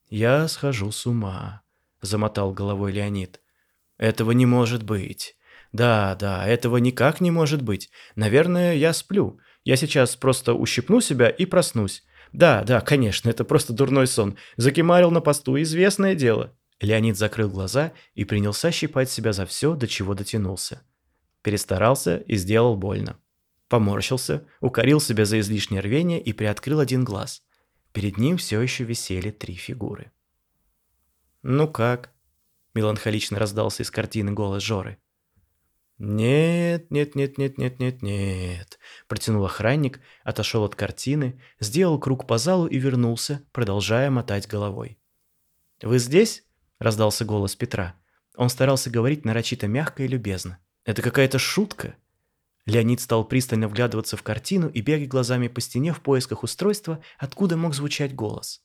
«Я 0.08 0.48
схожу 0.48 0.90
с 0.90 1.04
ума»,– 1.06 1.62
замотал 2.00 2.52
головой 2.52 2.92
Леонид. 2.92 3.40
«Этого 3.98 4.30
не 4.30 4.46
может 4.46 4.82
быть. 4.82 5.36
Да, 5.72 6.16
да, 6.18 6.46
этого 6.46 6.78
никак 6.78 7.20
не 7.20 7.30
может 7.30 7.60
быть. 7.60 7.90
Наверное, 8.14 8.74
я 8.74 8.92
сплю. 8.92 9.38
Я 9.64 9.76
сейчас 9.76 10.16
просто 10.16 10.54
ущипну 10.54 11.00
себя 11.00 11.28
и 11.28 11.44
проснусь. 11.44 12.04
Да, 12.32 12.62
да, 12.62 12.80
конечно, 12.80 13.28
это 13.28 13.44
просто 13.44 13.72
дурной 13.72 14.06
сон. 14.06 14.36
Закимарил 14.56 15.10
на 15.10 15.20
посту, 15.20 15.60
известное 15.60 16.14
дело». 16.14 16.56
Леонид 16.80 17.16
закрыл 17.18 17.50
глаза 17.50 17.92
и 18.14 18.24
принялся 18.24 18.70
щипать 18.70 19.10
себя 19.10 19.32
за 19.32 19.44
все, 19.44 19.74
до 19.74 19.86
чего 19.88 20.14
дотянулся. 20.14 20.82
Перестарался 21.46 22.16
и 22.16 22.34
сделал 22.34 22.76
больно. 22.76 23.20
Поморщился, 23.68 24.48
укорил 24.60 25.00
себя 25.00 25.24
за 25.24 25.38
излишнее 25.38 25.80
рвение 25.80 26.20
и 26.20 26.32
приоткрыл 26.32 26.80
один 26.80 27.04
глаз. 27.04 27.44
Перед 27.92 28.18
ним 28.18 28.36
все 28.36 28.60
еще 28.60 28.82
висели 28.82 29.30
три 29.30 29.54
фигуры. 29.54 30.10
«Ну 31.42 31.68
как?»– 31.68 32.12
меланхолично 32.74 33.38
раздался 33.38 33.84
из 33.84 33.92
картины 33.92 34.32
голос 34.32 34.60
Жоры. 34.64 34.98
«Нет, 35.98 36.90
нет, 36.90 37.14
нет, 37.14 37.38
нет, 37.38 37.58
нет, 37.58 37.78
нет, 37.78 38.02
нет»,– 38.02 38.80
протянул 39.06 39.44
охранник, 39.44 40.00
отошел 40.24 40.64
от 40.64 40.74
картины, 40.74 41.40
сделал 41.60 42.00
круг 42.00 42.26
по 42.26 42.38
залу 42.38 42.66
и 42.66 42.76
вернулся, 42.76 43.44
продолжая 43.52 44.10
мотать 44.10 44.48
головой. 44.48 44.98
«Вы 45.80 46.00
здесь?»– 46.00 46.44
раздался 46.80 47.24
голос 47.24 47.54
Петра. 47.54 47.94
Он 48.36 48.48
старался 48.48 48.90
говорить 48.90 49.24
нарочито 49.24 49.68
мягко 49.68 50.02
и 50.02 50.08
любезно. 50.08 50.58
«Это 50.86 51.02
какая-то 51.02 51.38
шутка?» 51.38 51.96
Леонид 52.64 53.00
стал 53.00 53.24
пристально 53.24 53.68
вглядываться 53.68 54.16
в 54.16 54.22
картину 54.22 54.68
и 54.68 54.80
бегать 54.80 55.08
глазами 55.08 55.48
по 55.48 55.60
стене 55.60 55.92
в 55.92 56.00
поисках 56.00 56.44
устройства, 56.44 57.02
откуда 57.18 57.56
мог 57.56 57.74
звучать 57.74 58.14
голос. 58.14 58.62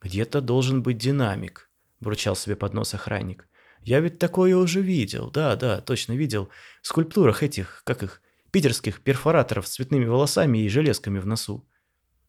«Где-то 0.00 0.40
должен 0.40 0.82
быть 0.82 0.96
динамик»,– 0.96 1.70
бурчал 2.00 2.36
себе 2.36 2.56
под 2.56 2.72
нос 2.72 2.94
охранник. 2.94 3.48
«Я 3.82 4.00
ведь 4.00 4.18
такое 4.18 4.56
уже 4.56 4.80
видел, 4.80 5.30
да, 5.30 5.56
да, 5.56 5.82
точно 5.82 6.14
видел. 6.14 6.48
В 6.82 6.86
скульптурах 6.86 7.42
этих, 7.42 7.82
как 7.84 8.02
их, 8.02 8.22
питерских 8.50 9.02
перфораторов 9.02 9.66
с 9.66 9.72
цветными 9.72 10.06
волосами 10.06 10.58
и 10.58 10.68
железками 10.68 11.18
в 11.18 11.26
носу». 11.26 11.66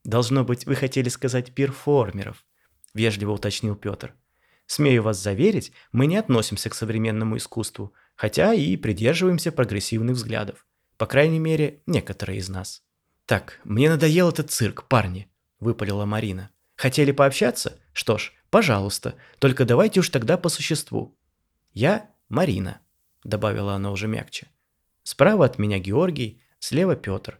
«Должно 0.03 0.43
быть, 0.43 0.65
вы 0.65 0.75
хотели 0.75 1.07
сказать 1.07 1.53
перформеров»,– 1.53 2.45
вежливо 2.93 3.31
уточнил 3.31 3.75
Петр. 3.75 4.15
Смею 4.71 5.03
вас 5.03 5.21
заверить, 5.21 5.74
мы 5.91 6.05
не 6.05 6.15
относимся 6.15 6.69
к 6.69 6.75
современному 6.75 7.36
искусству, 7.36 7.93
хотя 8.22 8.54
и 8.54 8.78
придерживаемся 8.78 9.51
прогрессивных 9.51 10.16
взглядов. 10.16 10.68
По 10.98 11.08
крайней 11.08 11.40
мере, 11.40 11.82
некоторые 11.88 12.38
из 12.38 12.50
нас. 12.50 12.84
«Так, 13.25 13.60
мне 13.63 13.90
надоел 13.90 14.30
этот 14.30 14.51
цирк, 14.51 14.88
парни»,– 14.88 15.28
выпалила 15.60 16.06
Марина. 16.06 16.51
«Хотели 16.75 17.13
пообщаться? 17.13 17.80
Что 17.94 18.20
ж, 18.20 18.32
пожалуйста, 18.51 19.16
только 19.40 19.66
давайте 19.66 20.01
уж 20.01 20.10
тогда 20.10 20.38
по 20.38 20.50
существу. 20.50 21.18
Я 21.74 22.12
Марина»,– 22.30 22.82
добавила 23.24 23.74
она 23.74 23.90
уже 23.90 24.08
мягче. 24.08 24.50
«Справа 25.01 25.46
от 25.46 25.58
меня 25.58 25.80
Георгий, 25.80 26.44
слева 26.60 26.96
Петр. 26.96 27.40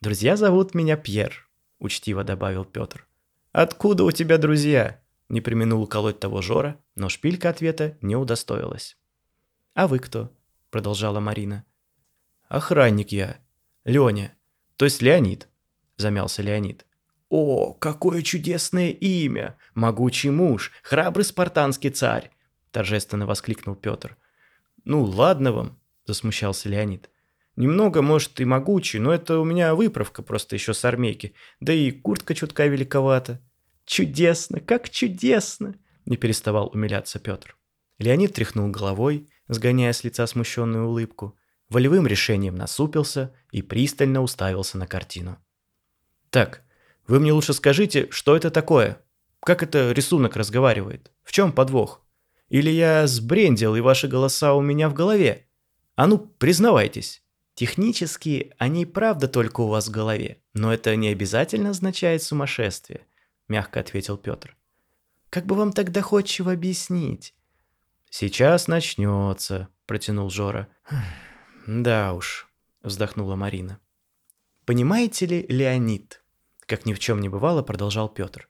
Друзья 0.00 0.36
зовут 0.36 0.74
меня 0.76 0.96
Пьер»,– 0.96 1.50
учтиво 1.80 2.22
добавил 2.22 2.64
Петр. 2.64 3.08
«Откуда 3.50 4.04
у 4.04 4.12
тебя 4.12 4.38
друзья?» 4.38 5.02
Не 5.28 5.40
применул 5.40 5.82
уколоть 5.82 6.20
того 6.20 6.40
Жора, 6.40 6.80
но 6.94 7.08
шпилька 7.08 7.48
ответа 7.48 7.98
не 8.00 8.14
удостоилась. 8.14 8.96
«А 9.74 9.86
вы 9.86 9.98
кто?»– 9.98 10.32
продолжала 10.70 11.20
Марина. 11.20 11.64
«Охранник 12.48 13.12
я. 13.12 13.38
Леня. 13.84 14.36
То 14.76 14.84
есть 14.84 15.02
Леонид»,– 15.02 15.48
замялся 15.96 16.42
Леонид. 16.42 16.86
«О, 17.28 17.74
какое 17.74 18.22
чудесное 18.22 18.90
имя! 18.90 19.56
Могучий 19.74 20.30
муж, 20.30 20.72
храбрый 20.82 21.24
спартанский 21.24 21.90
царь!»– 21.90 22.30
торжественно 22.72 23.26
воскликнул 23.26 23.76
Петр. 23.76 24.16
«Ну, 24.84 25.04
ладно 25.04 25.52
вам»,– 25.52 25.80
засмущался 26.06 26.68
Леонид. 26.68 27.10
Немного, 27.60 28.00
может, 28.00 28.40
и 28.40 28.46
могучий, 28.46 28.98
но 28.98 29.12
это 29.12 29.38
у 29.38 29.44
меня 29.44 29.74
выправка 29.74 30.22
просто 30.22 30.56
еще 30.56 30.72
с 30.72 30.82
армейки. 30.84 31.34
Да 31.60 31.74
и 31.74 31.90
куртка 31.90 32.34
чутка 32.34 32.66
великовата. 32.66 33.40
Чудесно, 33.84 34.60
как 34.60 34.88
чудесно! 34.88 35.74
Не 36.06 36.16
переставал 36.16 36.70
умиляться 36.72 37.18
Петр. 37.18 37.58
Леонид 37.98 38.32
тряхнул 38.32 38.70
головой, 38.70 39.28
сгоняя 39.52 39.92
с 39.92 40.04
лица 40.04 40.26
смущенную 40.26 40.88
улыбку, 40.88 41.36
волевым 41.68 42.06
решением 42.06 42.54
насупился 42.54 43.34
и 43.50 43.62
пристально 43.62 44.22
уставился 44.22 44.78
на 44.78 44.86
картину. 44.86 45.38
«Так, 46.30 46.62
вы 47.06 47.20
мне 47.20 47.32
лучше 47.32 47.52
скажите, 47.52 48.08
что 48.10 48.36
это 48.36 48.50
такое? 48.50 49.02
Как 49.40 49.62
это 49.62 49.92
рисунок 49.92 50.36
разговаривает? 50.36 51.12
В 51.22 51.32
чем 51.32 51.52
подвох? 51.52 52.02
Или 52.48 52.70
я 52.70 53.06
сбрендил, 53.06 53.76
и 53.76 53.80
ваши 53.80 54.08
голоса 54.08 54.54
у 54.54 54.60
меня 54.60 54.88
в 54.88 54.94
голове? 54.94 55.46
А 55.96 56.06
ну, 56.06 56.18
признавайтесь!» 56.18 57.22
Технически 57.60 58.54
они 58.56 58.86
правда 58.86 59.28
только 59.28 59.60
у 59.60 59.68
вас 59.68 59.88
в 59.88 59.90
голове, 59.90 60.38
но 60.54 60.72
это 60.72 60.96
не 60.96 61.08
обязательно 61.08 61.70
означает 61.70 62.22
сумасшествие, 62.22 63.06
мягко 63.48 63.80
ответил 63.80 64.16
Петр. 64.16 64.56
Как 65.28 65.44
бы 65.44 65.54
вам 65.54 65.72
так 65.72 65.92
доходчиво 65.92 66.52
объяснить? 66.52 67.34
Сейчас 68.10 68.66
начнется, 68.66 69.68
протянул 69.86 70.30
Жора. 70.30 70.66
Да 71.66 72.12
уж, 72.12 72.48
вздохнула 72.82 73.36
Марина. 73.36 73.78
Понимаете 74.66 75.26
ли, 75.26 75.46
Леонид, 75.48 76.22
как 76.66 76.86
ни 76.86 76.92
в 76.92 76.98
чем 76.98 77.20
не 77.20 77.28
бывало, 77.28 77.62
продолжал 77.62 78.08
Петр. 78.08 78.48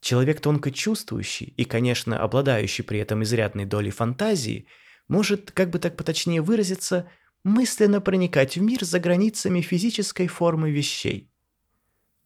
Человек 0.00 0.40
тонко 0.40 0.70
чувствующий 0.70 1.46
и, 1.56 1.64
конечно, 1.64 2.20
обладающий 2.20 2.84
при 2.84 3.00
этом 3.00 3.24
изрядной 3.24 3.64
долей 3.64 3.90
фантазии, 3.90 4.68
может, 5.08 5.50
как 5.50 5.70
бы 5.70 5.80
так 5.80 5.96
поточнее 5.96 6.40
выразиться, 6.40 7.10
мысленно 7.42 8.00
проникать 8.00 8.56
в 8.56 8.62
мир 8.62 8.84
за 8.84 9.00
границами 9.00 9.60
физической 9.60 10.28
формы 10.28 10.70
вещей. 10.70 11.30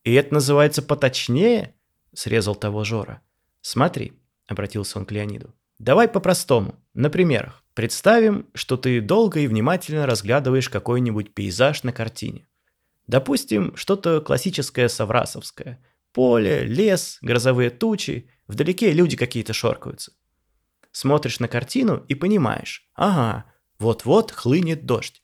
«И 0.04 0.12
это 0.12 0.34
называется 0.34 0.82
поточнее?»– 0.82 1.74
срезал 2.12 2.54
того 2.54 2.84
Жора. 2.84 3.22
«Смотри»,– 3.62 4.12
обратился 4.46 4.98
он 4.98 5.06
к 5.06 5.12
Леониду. 5.12 5.54
«Давай 5.78 6.08
по-простому, 6.08 6.74
на 6.94 7.10
примерах. 7.10 7.62
Представим, 7.74 8.46
что 8.54 8.76
ты 8.76 9.00
долго 9.00 9.40
и 9.40 9.46
внимательно 9.46 10.04
разглядываешь 10.06 10.68
какой-нибудь 10.68 11.32
пейзаж 11.32 11.84
на 11.84 11.92
картине. 11.92 12.48
Допустим, 13.06 13.76
что-то 13.76 14.20
классическое 14.20 14.88
саврасовское. 14.88 15.78
Поле, 16.12 16.64
лес, 16.64 17.18
грозовые 17.22 17.70
тучи, 17.70 18.28
вдалеке 18.48 18.92
люди 18.92 19.16
какие-то 19.16 19.52
шоркаются. 19.52 20.12
Смотришь 20.90 21.38
на 21.38 21.46
картину 21.46 22.04
и 22.08 22.16
понимаешь, 22.16 22.90
ага, 22.94 23.44
вот-вот 23.78 24.32
хлынет 24.32 24.84
дождь. 24.84 25.22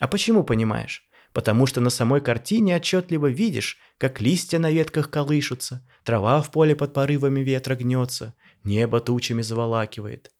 А 0.00 0.08
почему 0.08 0.42
понимаешь? 0.42 1.04
Потому 1.32 1.66
что 1.66 1.80
на 1.80 1.90
самой 1.90 2.20
картине 2.20 2.76
отчетливо 2.76 3.28
видишь, 3.28 3.78
как 3.96 4.20
листья 4.20 4.58
на 4.58 4.70
ветках 4.70 5.08
колышутся, 5.08 5.86
трава 6.02 6.42
в 6.42 6.50
поле 6.50 6.74
под 6.74 6.92
порывами 6.92 7.40
ветра 7.40 7.76
гнется, 7.76 8.34
небо 8.64 9.00
тучами 9.00 9.42
заволакивает. 9.42 10.30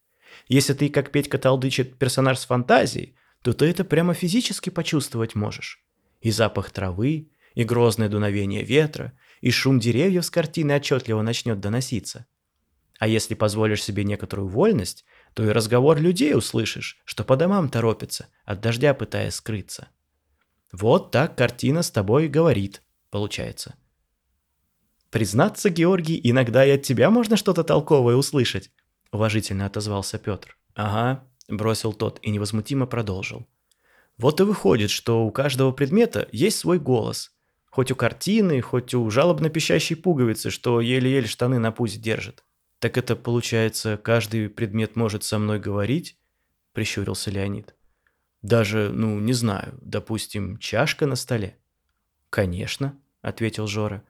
Если 0.47 0.73
ты, 0.73 0.89
как 0.89 1.11
Петька 1.11 1.37
толдычит, 1.37 1.97
персонаж 1.97 2.39
с 2.39 2.45
фантазией, 2.45 3.15
то 3.41 3.53
ты 3.53 3.65
это 3.65 3.83
прямо 3.83 4.13
физически 4.13 4.69
почувствовать 4.69 5.35
можешь. 5.35 5.83
И 6.21 6.31
запах 6.31 6.71
травы, 6.71 7.29
и 7.53 7.63
грозное 7.63 8.09
дуновение 8.09 8.63
ветра, 8.63 9.13
и 9.41 9.51
шум 9.51 9.79
деревьев 9.79 10.25
с 10.25 10.29
картины 10.29 10.75
отчетливо 10.75 11.21
начнет 11.21 11.59
доноситься. 11.59 12.25
А 12.99 13.07
если 13.07 13.35
позволишь 13.35 13.83
себе 13.83 14.03
некоторую 14.03 14.47
вольность, 14.47 15.03
то 15.33 15.43
и 15.43 15.49
разговор 15.49 15.99
людей 15.99 16.35
услышишь, 16.35 17.01
что 17.05 17.23
по 17.23 17.35
домам 17.35 17.69
торопятся, 17.69 18.27
от 18.45 18.61
дождя 18.61 18.93
пытаясь 18.93 19.35
скрыться. 19.35 19.89
Вот 20.71 21.11
так 21.11 21.37
картина 21.37 21.83
с 21.83 21.91
тобой 21.91 22.27
говорит, 22.27 22.81
получается. 23.09 23.75
Признаться, 25.13 25.69
Георгий, 25.69 26.19
иногда 26.23 26.65
и 26.65 26.71
от 26.71 26.81
тебя 26.81 27.11
можно 27.11 27.37
что-то 27.37 27.63
толковое 27.63 28.15
услышать, 28.15 28.71
уважительно 29.11 29.67
отозвался 29.67 30.17
Петр. 30.17 30.57
Ага, 30.73 31.23
бросил 31.47 31.93
тот 31.93 32.17
и 32.23 32.31
невозмутимо 32.31 32.87
продолжил. 32.87 33.45
Вот 34.17 34.41
и 34.41 34.43
выходит, 34.43 34.89
что 34.89 35.23
у 35.23 35.29
каждого 35.29 35.71
предмета 35.71 36.27
есть 36.31 36.57
свой 36.57 36.79
голос. 36.79 37.31
Хоть 37.69 37.91
у 37.91 37.95
картины, 37.95 38.59
хоть 38.61 38.95
у 38.95 39.07
жалобно 39.11 39.49
пищащей 39.49 39.95
пуговицы, 39.95 40.49
что 40.49 40.81
еле-еле 40.81 41.27
штаны 41.27 41.59
на 41.59 41.71
пузе 41.71 41.99
держит. 41.99 42.43
«Так 42.79 42.97
это, 42.97 43.15
получается, 43.15 43.97
каждый 43.97 44.49
предмет 44.49 44.95
может 44.95 45.23
со 45.23 45.37
мной 45.37 45.59
говорить?»– 45.59 46.17
прищурился 46.73 47.29
Леонид. 47.29 47.75
«Даже, 48.41 48.89
ну, 48.91 49.19
не 49.19 49.33
знаю, 49.33 49.77
допустим, 49.79 50.57
чашка 50.57 51.05
на 51.05 51.15
столе?» 51.15 51.59
«Конечно»,– 52.31 52.99
ответил 53.21 53.67
Жора. 53.67 54.03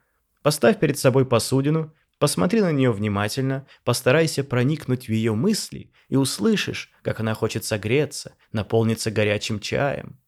«Поставь 0.43 0.79
перед 0.79 0.99
собой 0.99 1.25
посудину, 1.25 1.91
посмотри 2.19 2.61
на 2.61 2.71
нее 2.71 2.91
внимательно, 2.91 3.65
постарайся 3.83 4.43
проникнуть 4.43 5.07
в 5.07 5.11
ее 5.11 5.33
мысли 5.33 5.91
и 6.09 6.15
услышишь, 6.15 6.91
как 7.01 7.19
она 7.19 7.33
хочет 7.33 7.65
согреться, 7.65 8.35
наполниться 8.51 9.09
горячим 9.09 9.59
чаем. 9.59 10.19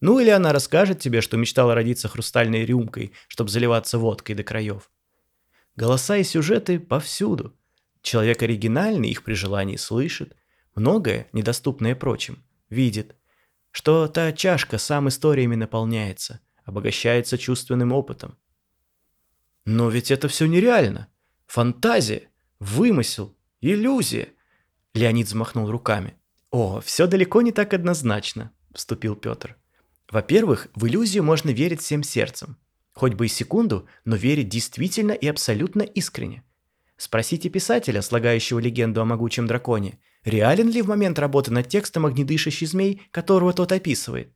Ну 0.00 0.18
или 0.18 0.30
она 0.30 0.52
расскажет 0.52 0.98
тебе, 0.98 1.20
что 1.20 1.36
мечтала 1.36 1.76
родиться 1.76 2.08
хрустальной 2.08 2.64
рюмкой, 2.64 3.12
чтобы 3.28 3.50
заливаться 3.50 3.98
водкой 3.98 4.34
до 4.34 4.42
краев. 4.42 4.90
Голоса 5.76 6.16
и 6.16 6.24
сюжеты 6.24 6.80
повсюду, 6.80 7.54
Человек 8.02 8.42
оригинальный 8.42 9.10
их 9.10 9.22
при 9.22 9.34
желании 9.34 9.76
слышит, 9.76 10.36
многое, 10.74 11.28
недоступное 11.32 11.94
прочим, 11.94 12.42
видит, 12.70 13.16
что 13.70 14.08
та 14.08 14.32
чашка 14.32 14.78
сам 14.78 15.08
историями 15.08 15.56
наполняется, 15.56 16.40
обогащается 16.64 17.36
чувственным 17.36 17.92
опытом. 17.92 18.38
Но 19.70 19.90
ведь 19.90 20.10
это 20.10 20.28
все 20.28 20.46
нереально. 20.46 21.08
Фантазия, 21.46 22.30
вымысел, 22.58 23.36
иллюзия. 23.60 24.28
Леонид 24.94 25.26
взмахнул 25.26 25.70
руками. 25.70 26.14
О, 26.50 26.80
все 26.80 27.06
далеко 27.06 27.42
не 27.42 27.52
так 27.52 27.74
однозначно, 27.74 28.50
вступил 28.72 29.14
Петр. 29.14 29.58
Во-первых, 30.10 30.68
в 30.74 30.86
иллюзию 30.86 31.22
можно 31.22 31.50
верить 31.50 31.82
всем 31.82 32.02
сердцем. 32.02 32.56
Хоть 32.94 33.12
бы 33.12 33.26
и 33.26 33.28
секунду, 33.28 33.86
но 34.06 34.16
верить 34.16 34.48
действительно 34.48 35.12
и 35.12 35.26
абсолютно 35.26 35.82
искренне. 35.82 36.44
Спросите 36.96 37.50
писателя, 37.50 38.00
слагающего 38.00 38.60
легенду 38.60 39.02
о 39.02 39.04
могучем 39.04 39.46
драконе, 39.46 39.98
реален 40.24 40.70
ли 40.70 40.80
в 40.80 40.88
момент 40.88 41.18
работы 41.18 41.52
над 41.52 41.68
текстом 41.68 42.06
огнедышащий 42.06 42.66
змей, 42.66 43.02
которого 43.10 43.52
тот 43.52 43.72
описывает. 43.72 44.32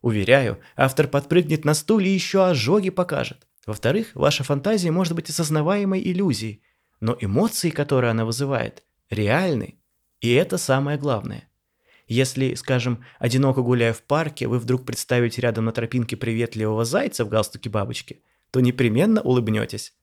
Уверяю, 0.00 0.58
автор 0.74 1.06
подпрыгнет 1.06 1.64
на 1.64 1.74
стуле 1.74 2.10
и 2.10 2.14
еще 2.14 2.44
ожоги 2.44 2.90
покажет. 2.90 3.46
Во-вторых, 3.66 4.10
ваша 4.14 4.44
фантазия 4.44 4.90
может 4.90 5.14
быть 5.14 5.30
осознаваемой 5.30 6.02
иллюзией, 6.02 6.62
но 7.00 7.16
эмоции, 7.20 7.70
которые 7.70 8.10
она 8.10 8.24
вызывает, 8.24 8.82
реальны. 9.10 9.78
И 10.20 10.32
это 10.32 10.58
самое 10.58 10.98
главное. 10.98 11.48
Если, 12.08 12.54
скажем, 12.54 13.04
одиноко 13.18 13.62
гуляя 13.62 13.92
в 13.92 14.02
парке, 14.02 14.46
вы 14.48 14.58
вдруг 14.58 14.84
представите 14.84 15.40
рядом 15.40 15.64
на 15.64 15.72
тропинке 15.72 16.16
приветливого 16.16 16.84
зайца 16.84 17.24
в 17.24 17.28
галстуке 17.28 17.70
бабочки, 17.70 18.22
то 18.50 18.60
непременно 18.60 19.22
улыбнетесь. 19.22 19.94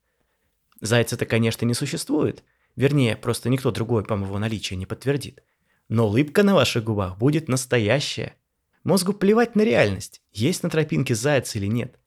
Зайца-то, 0.81 1.25
конечно, 1.25 1.65
не 1.65 1.73
существует. 1.73 2.43
Вернее, 2.75 3.17
просто 3.17 3.49
никто 3.49 3.71
другой 3.71 4.03
по 4.05 4.15
моему 4.15 4.37
наличию 4.37 4.79
не 4.79 4.85
подтвердит. 4.85 5.43
Но 5.89 6.07
улыбка 6.07 6.43
на 6.43 6.55
ваших 6.55 6.85
губах 6.85 7.17
будет 7.17 7.49
настоящая. 7.49 8.35
Мозгу 8.83 9.13
плевать 9.13 9.55
на 9.55 9.61
реальность, 9.61 10.21
есть 10.31 10.63
на 10.63 10.69
тропинке 10.69 11.13
заяц 11.13 11.55
или 11.55 11.65
нет. 11.65 11.99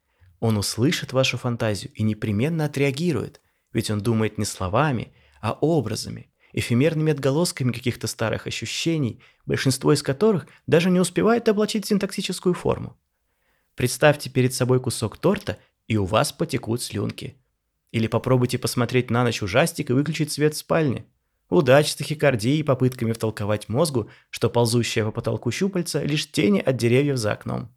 Он 0.42 0.58
услышит 0.58 1.12
вашу 1.12 1.38
фантазию 1.38 1.92
и 1.94 2.02
непременно 2.02 2.64
отреагирует, 2.64 3.40
ведь 3.72 3.90
он 3.90 4.00
думает 4.00 4.38
не 4.38 4.44
словами, 4.44 5.14
а 5.40 5.52
образами, 5.52 6.30
эфемерными 6.52 7.12
отголосками 7.12 7.72
каких-то 7.72 8.06
старых 8.06 8.46
ощущений, 8.46 9.22
большинство 9.46 9.92
из 9.92 10.02
которых 10.02 10.46
даже 10.66 10.90
не 10.90 11.00
успевает 11.00 11.48
облачить 11.48 11.86
синтаксическую 11.86 12.54
форму. 12.54 12.98
Представьте 13.76 14.30
перед 14.30 14.52
собой 14.52 14.80
кусок 14.80 15.16
торта, 15.16 15.58
и 15.86 15.96
у 15.96 16.04
вас 16.04 16.32
потекут 16.32 16.82
слюнки– 16.82 17.38
или 17.92 18.06
попробуйте 18.06 18.58
посмотреть 18.58 19.10
на 19.10 19.22
ночь 19.22 19.42
ужастик 19.42 19.90
и 19.90 19.92
выключить 19.92 20.32
свет 20.32 20.54
в 20.54 20.58
спальне. 20.58 21.04
Удачи 21.50 21.90
с 21.90 21.94
тахикардией 21.94 22.60
и 22.60 22.62
попытками 22.62 23.12
втолковать 23.12 23.68
мозгу, 23.68 24.08
что 24.30 24.48
ползущая 24.48 25.04
по 25.04 25.12
потолку 25.12 25.50
щупальца 25.50 26.02
лишь 26.02 26.30
тени 26.30 26.60
от 26.60 26.78
деревьев 26.78 27.18
за 27.18 27.32
окном. 27.32 27.68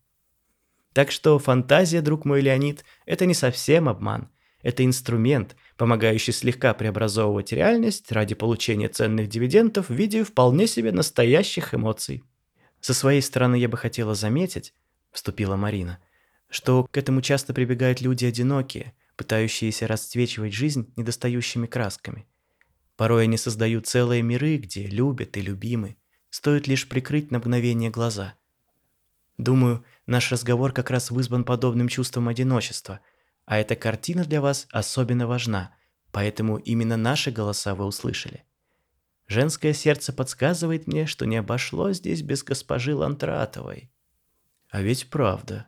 Так 0.96 1.12
что 1.12 1.38
фантазия, 1.40 2.00
друг 2.00 2.24
мой 2.24 2.40
Леонид, 2.40 2.86
это 3.06 3.26
не 3.26 3.34
совсем 3.34 3.90
обман. 3.90 4.30
Это 4.62 4.86
инструмент, 4.86 5.58
помогающий 5.76 6.32
слегка 6.32 6.74
преобразовывать 6.74 7.52
реальность 7.52 8.14
ради 8.14 8.34
получения 8.34 8.88
ценных 8.88 9.28
дивидендов 9.28 9.90
в 9.90 9.94
виде 9.94 10.24
вполне 10.24 10.68
себе 10.68 10.94
настоящих 10.94 11.74
эмоций. 11.74 12.24
Со 12.80 12.94
своей 12.94 13.22
стороны 13.22 13.58
я 13.58 13.68
бы 13.68 13.76
хотела 13.76 14.16
заметить, 14.16 14.74
вступила 15.12 15.58
Марина, 15.58 16.00
что 16.48 16.88
к 16.90 16.96
этому 16.98 17.22
часто 17.22 17.54
прибегают 17.54 18.00
люди 18.00 18.24
одинокие– 18.24 18.94
пытающиеся 19.18 19.88
расцвечивать 19.88 20.54
жизнь 20.54 20.94
недостающими 20.96 21.68
красками. 21.68 22.26
Порой 22.96 23.24
они 23.24 23.36
создают 23.36 23.86
целые 23.86 24.22
миры, 24.22 24.56
где 24.56 24.88
любят 24.88 25.36
и 25.36 25.42
любимы, 25.42 25.98
стоит 26.30 26.68
лишь 26.68 26.88
прикрыть 26.88 27.32
на 27.32 27.40
мгновение 27.40 27.90
глаза. 27.90 28.36
Думаю, 29.38 29.84
наш 30.06 30.32
разговор 30.32 30.72
как 30.72 30.92
раз 30.92 31.12
вызван 31.12 31.44
подобным 31.44 31.88
чувством 31.88 32.28
одиночества, 32.28 33.00
а 33.46 33.58
эта 33.58 33.76
картина 33.76 34.24
для 34.24 34.42
вас 34.42 34.68
особенно 34.72 35.28
важна, 35.28 35.76
поэтому 36.12 36.58
именно 36.58 36.98
наши 36.98 37.32
голоса 37.32 37.76
вы 37.76 37.86
услышали. 37.86 38.46
Женское 39.28 39.74
сердце 39.74 40.14
подсказывает 40.14 40.88
мне, 40.88 41.08
что 41.08 41.26
не 41.26 41.38
обошлось 41.38 41.98
здесь 41.98 42.22
без 42.22 42.44
госпожи 42.44 42.96
Лантратовой. 42.96 43.92
А 44.70 44.82
ведь 44.82 45.10
правда, 45.10 45.68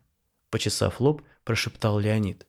почесав 0.50 1.00
лоб, 1.00 1.24
прошептал 1.44 1.98
Леонид. 2.00 2.48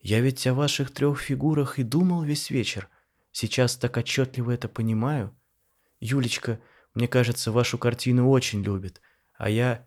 Я 0.00 0.20
ведь 0.20 0.46
о 0.46 0.54
ваших 0.54 0.92
трех 0.92 1.20
фигурах 1.20 1.78
и 1.78 1.82
думал 1.82 2.22
весь 2.22 2.50
вечер. 2.50 2.88
Сейчас 3.32 3.76
так 3.76 3.96
отчетливо 3.96 4.52
это 4.52 4.68
понимаю. 4.68 5.36
Юлечка, 6.00 6.60
мне 6.94 7.08
кажется, 7.08 7.52
вашу 7.52 7.76
картину 7.76 8.30
очень 8.30 8.62
любит, 8.62 9.00
а 9.36 9.50
я... 9.50 9.86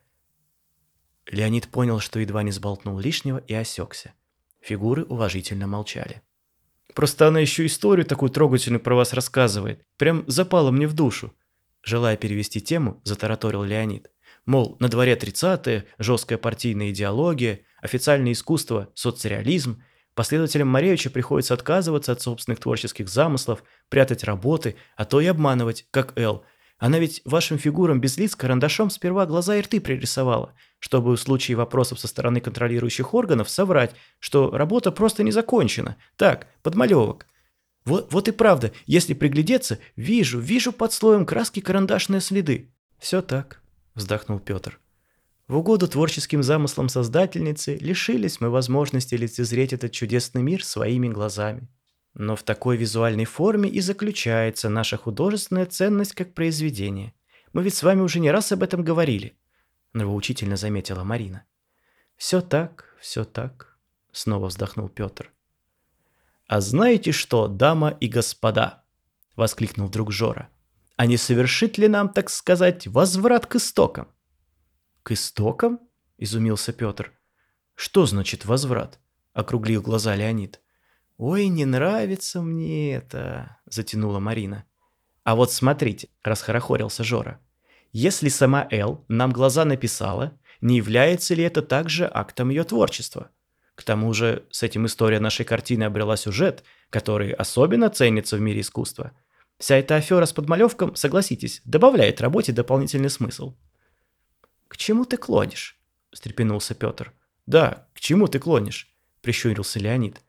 Леонид 1.32 1.68
понял, 1.68 2.00
что 2.00 2.20
едва 2.20 2.44
не 2.44 2.52
сболтнул 2.52 3.00
лишнего 3.00 3.38
и 3.38 3.54
осекся. 3.54 4.13
Фигуры 4.62 5.04
уважительно 5.04 5.68
молчали. 5.68 6.22
Просто 6.96 7.28
она 7.28 7.39
еще 7.39 7.65
историю 7.65 8.06
такую 8.06 8.30
трогательную 8.30 8.82
про 8.82 8.96
вас 8.96 9.13
рассказывает. 9.13 9.86
Прям 9.98 10.24
запала 10.28 10.72
мне 10.72 10.88
в 10.88 10.94
душу. 10.94 11.34
Желая 11.84 12.18
перевести 12.18 12.60
тему, 12.60 13.00
затараторил 13.04 13.63
Леонид. 13.63 14.12
Мол, 14.46 14.76
на 14.80 14.89
дворе 14.89 15.13
30-е, 15.13 15.86
жесткая 16.00 16.38
партийная 16.38 16.89
идеология, 16.89 17.62
официальное 17.82 18.32
искусство, 18.32 18.89
соцреализм. 18.96 19.84
Последователям 20.15 20.68
Маревича 20.68 21.10
приходится 21.10 21.54
отказываться 21.54 22.12
от 22.12 22.22
собственных 22.22 22.60
творческих 22.60 23.08
замыслов, 23.08 23.63
прятать 23.88 24.24
работы, 24.24 24.76
а 24.98 25.06
то 25.06 25.22
и 25.22 25.28
обманывать, 25.28 25.86
как 25.92 26.18
Эл– 26.18 26.44
она 26.80 26.98
ведь 26.98 27.22
вашим 27.26 27.58
фигурам 27.58 28.00
без 28.00 28.18
лиц 28.18 28.36
карандашом 28.36 28.89
сперва 28.89 29.26
глаза 29.26 29.58
и 29.58 29.62
рты 29.62 29.82
пририсовала, 29.82 30.54
чтобы 30.80 31.15
в 31.15 31.20
случае 31.20 31.58
вопросов 31.58 32.00
со 32.00 32.08
стороны 32.08 32.39
контролирующих 32.39 33.13
органов 33.13 33.50
соврать, 33.50 33.94
что 34.20 34.50
работа 34.52 34.92
просто 34.94 35.24
не 35.24 35.32
закончена. 35.32 35.98
Так, 36.15 36.48
подмалевок. 36.63 37.28
Вот, 37.84 38.13
вот 38.13 38.30
и 38.30 38.32
правда, 38.32 38.72
если 38.86 39.13
приглядеться, 39.13 39.80
вижу, 39.98 40.39
вижу 40.39 40.72
под 40.72 40.94
слоем 40.94 41.26
краски 41.26 41.60
карандашные 41.60 42.22
следы. 42.22 42.74
Все 42.98 43.22
так, 43.22 43.62
вздохнул 43.94 44.39
Петр. 44.39 44.80
В 45.50 45.58
угоду 45.58 45.88
творческим 45.88 46.44
замыслам 46.44 46.88
создательницы 46.88 47.76
лишились 47.76 48.39
мы 48.39 48.50
возможности 48.50 49.15
лицезреть 49.15 49.74
этот 49.74 49.92
чудесный 49.92 50.44
мир 50.44 50.63
своими 50.63 51.10
глазами. 51.10 51.68
Но 52.13 52.36
в 52.36 52.43
такой 52.43 52.78
визуальной 52.78 53.26
форме 53.26 53.69
и 53.69 53.80
заключается 53.82 54.69
наша 54.69 54.98
художественная 54.98 55.65
ценность 55.65 56.13
как 56.13 56.34
произведение. 56.34 57.13
Мы 57.54 57.63
ведь 57.63 57.76
с 57.76 57.84
вами 57.84 58.02
уже 58.02 58.19
не 58.19 58.32
раз 58.32 58.52
об 58.52 58.63
этом 58.63 58.84
говорили, 58.84 59.38
нравоучительно 59.93 60.56
заметила 60.56 61.04
Марина. 61.04 61.45
Все 62.17 62.41
так, 62.41 62.95
все 63.00 63.24
так, 63.24 63.78
снова 64.12 64.48
вздохнул 64.48 64.89
Петр. 64.89 65.32
А 66.48 66.62
знаете 66.62 67.12
что, 67.12 67.48
дама 67.48 67.89
и 67.89 68.08
господа, 68.08 68.84
воскликнул 69.36 69.88
вдруг 69.88 70.12
Жора. 70.12 70.50
А 70.95 71.06
не 71.06 71.15
совершит 71.15 71.78
ли 71.78 71.88
нам, 71.88 72.10
так 72.10 72.30
сказать, 72.30 72.88
возврат 72.88 73.45
к 73.45 73.56
истокам? 73.56 74.10
К 75.04 75.13
истокам? 75.13 75.80
изумился 76.17 76.74
Петр. 76.74 77.13
Что 77.76 78.06
значит 78.06 78.45
возврат? 78.45 79.00
округлил 79.34 79.82
глаза 79.82 80.15
Леонид. 80.15 80.60
«Ой, 81.19 81.49
не 81.49 81.65
нравится 81.65 82.41
мне 82.41 82.95
это»,— 82.95 83.58
затянула 83.65 84.19
Марина. 84.19 84.63
«А 85.25 85.36
вот 85.36 85.51
смотрите»,— 85.51 86.08
расхорохорился 86.23 87.03
Жора. 87.03 87.41
«Если 87.91 88.29
сама 88.29 88.65
Эл 88.71 89.03
нам 89.10 89.34
глаза 89.34 89.65
написала, 89.65 90.39
не 90.62 90.77
является 90.77 91.36
ли 91.36 91.43
это 91.43 91.62
также 91.62 92.10
актом 92.12 92.47
ее 92.51 92.63
творчества? 92.63 93.32
К 93.75 93.84
тому 93.84 94.13
же 94.13 94.45
с 94.49 94.63
этим 94.63 94.86
история 94.86 95.19
нашей 95.19 95.43
картины 95.43 95.84
обрела 95.84 96.15
сюжет, 96.15 96.63
который 96.89 97.34
особенно 97.34 97.89
ценится 97.89 98.38
в 98.38 98.39
мире 98.39 98.62
искусства. 98.62 99.12
Вся 99.58 99.75
эта 99.75 99.97
афера 99.97 100.25
с 100.25 100.32
подмалевком, 100.32 100.95
согласитесь, 100.95 101.62
добавляет 101.65 102.21
работе 102.21 102.53
дополнительный 102.53 103.10
смысл». 103.10 103.58
«К 104.69 104.77
чему 104.77 105.03
ты 105.03 105.17
клонишь?»– 105.17 105.77
встрепенулся 106.13 106.75
Петр. 106.75 107.12
«Да, 107.45 107.89
к 107.93 107.99
чему 107.99 108.29
ты 108.29 108.39
клонишь?»– 108.39 108.95
прищурился 109.21 109.79
Леонид 109.79 110.21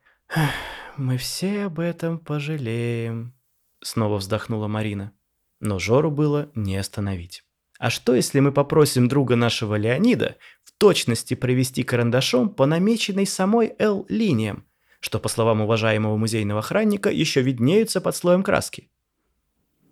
мы 1.01 1.17
все 1.17 1.65
об 1.65 1.81
этом 1.81 2.19
пожалеем»,— 2.19 3.35
снова 3.83 4.19
вздохнула 4.19 4.69
Марина. 4.69 5.13
Но 5.59 5.79
Жору 5.79 6.11
было 6.11 6.51
не 6.55 6.77
остановить. 6.77 7.43
«А 7.79 7.91
что, 7.91 8.15
если 8.15 8.41
мы 8.41 8.53
попросим 8.53 9.09
друга 9.09 9.37
нашего 9.37 9.75
Леонида 9.77 10.37
в 10.63 10.73
точности 10.73 11.35
провести 11.35 11.83
карандашом 11.83 12.51
по 12.51 12.67
намеченной 12.67 13.27
самой 13.27 13.75
Л 13.79 14.07
линиям, 14.09 14.67
что, 15.01 15.19
по 15.19 15.29
словам 15.29 15.63
уважаемого 15.63 16.17
музейного 16.17 16.61
охранника, 16.61 17.11
еще 17.11 17.41
виднеются 17.41 18.01
под 18.01 18.15
слоем 18.15 18.43
краски?» 18.43 18.91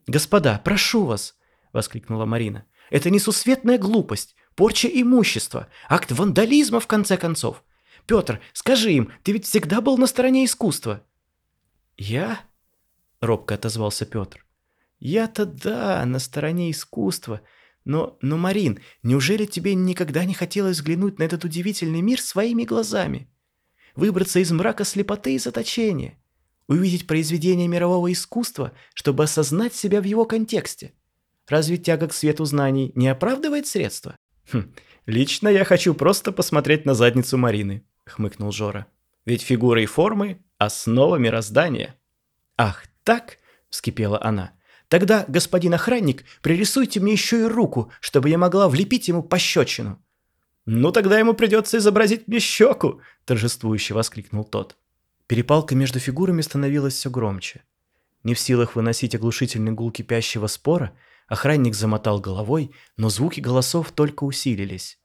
«Господа, 0.07 0.61
прошу 0.63 1.05
вас!»— 1.05 1.37
воскликнула 1.73 2.27
Марина. 2.27 2.65
«Это 2.91 3.11
несусветная 3.11 3.79
глупость, 3.79 4.37
порча 4.55 4.89
имущества, 4.89 5.69
акт 5.89 6.13
вандализма, 6.13 6.81
в 6.81 6.87
конце 6.87 7.17
концов. 7.17 7.63
Петр, 8.09 8.41
скажи 8.55 8.93
им, 8.93 9.13
ты 9.23 9.33
ведь 9.33 9.45
всегда 9.45 9.83
был 9.83 9.99
на 9.99 10.07
стороне 10.07 10.47
искусства». 10.47 11.05
«Я?»— 11.99 12.41
робко 13.21 13.55
отозвался 13.55 14.07
Петр. 14.07 14.47
«Я-то 14.99 15.45
да, 15.45 16.05
на 16.07 16.19
стороне 16.19 16.71
искусства. 16.71 17.43
Но, 17.85 18.17
но, 18.23 18.39
Марин, 18.39 18.81
неужели 19.03 19.45
тебе 19.45 19.75
никогда 19.75 20.25
не 20.25 20.33
хотелось 20.33 20.79
взглянуть 20.79 21.19
на 21.19 21.25
этот 21.25 21.45
удивительный 21.45 22.01
мир 22.01 22.21
своими 22.21 22.65
глазами? 22.65 23.31
Выбраться 23.95 24.39
из 24.39 24.51
мрака 24.53 24.85
слепоты 24.85 25.35
и 25.35 25.39
заточения? 25.39 26.19
Увидеть 26.67 27.07
произведение 27.07 27.69
мирового 27.69 28.11
искусства, 28.11 28.73
чтобы 28.95 29.25
осознать 29.25 29.75
себя 29.75 30.01
в 30.01 30.05
его 30.05 30.25
контексте? 30.25 30.95
Разве 31.47 31.77
тяга 31.77 32.09
к 32.09 32.15
свету 32.15 32.47
знаний 32.47 32.91
не 32.95 33.09
оправдывает 33.09 33.67
средства?» 33.67 34.17
хм, 34.51 34.73
«Лично 35.05 35.49
я 35.49 35.65
хочу 35.65 35.93
просто 35.93 36.33
посмотреть 36.33 36.87
на 36.87 36.95
задницу 36.95 37.37
Марины», 37.37 37.85
хмыкнул 38.09 38.53
Жора. 38.53 38.87
Ведь 39.25 39.43
фигуры 39.43 39.83
и 39.83 39.87
формы– 39.87 40.43
основа 40.59 41.17
мироздания. 41.17 41.97
Ах, 42.57 42.85
так? 43.05 43.39
вскипела 43.69 44.23
она. 44.23 44.53
Тогда, 44.89 45.25
господин 45.29 45.75
охранник, 45.75 46.25
пририсуйте 46.41 46.99
мне 46.99 47.13
еще 47.13 47.41
и 47.41 47.45
руку, 47.45 47.93
чтобы 48.01 48.31
я 48.31 48.39
могла 48.39 48.69
влепить 48.69 49.09
ему 49.09 49.23
пощечину. 49.23 50.03
Ну 50.65 50.93
тогда 50.93 51.19
ему 51.19 51.35
придется 51.35 51.79
изобразить 51.79 52.27
мне 52.27 52.41
щеку, 52.41 53.01
торжествующе 53.25 53.95
воскликнул 53.95 54.45
тот. 54.45 54.77
Перепалка 55.27 55.75
между 55.75 55.99
фигурами 55.99 56.41
становилась 56.41 56.95
все 56.95 57.11
громче. 57.11 57.63
Не 58.25 58.35
в 58.35 58.39
силах 58.39 58.77
выносить 58.77 59.15
оглушительный 59.15 59.73
гул 59.73 59.91
кипящего 59.91 60.47
спора, 60.47 60.93
охранник 61.27 61.75
замотал 61.75 62.21
головой, 62.21 62.75
но 62.97 63.11
звуки 63.11 63.41
голосов 63.41 63.93
только 63.93 64.25
усилились. 64.25 64.99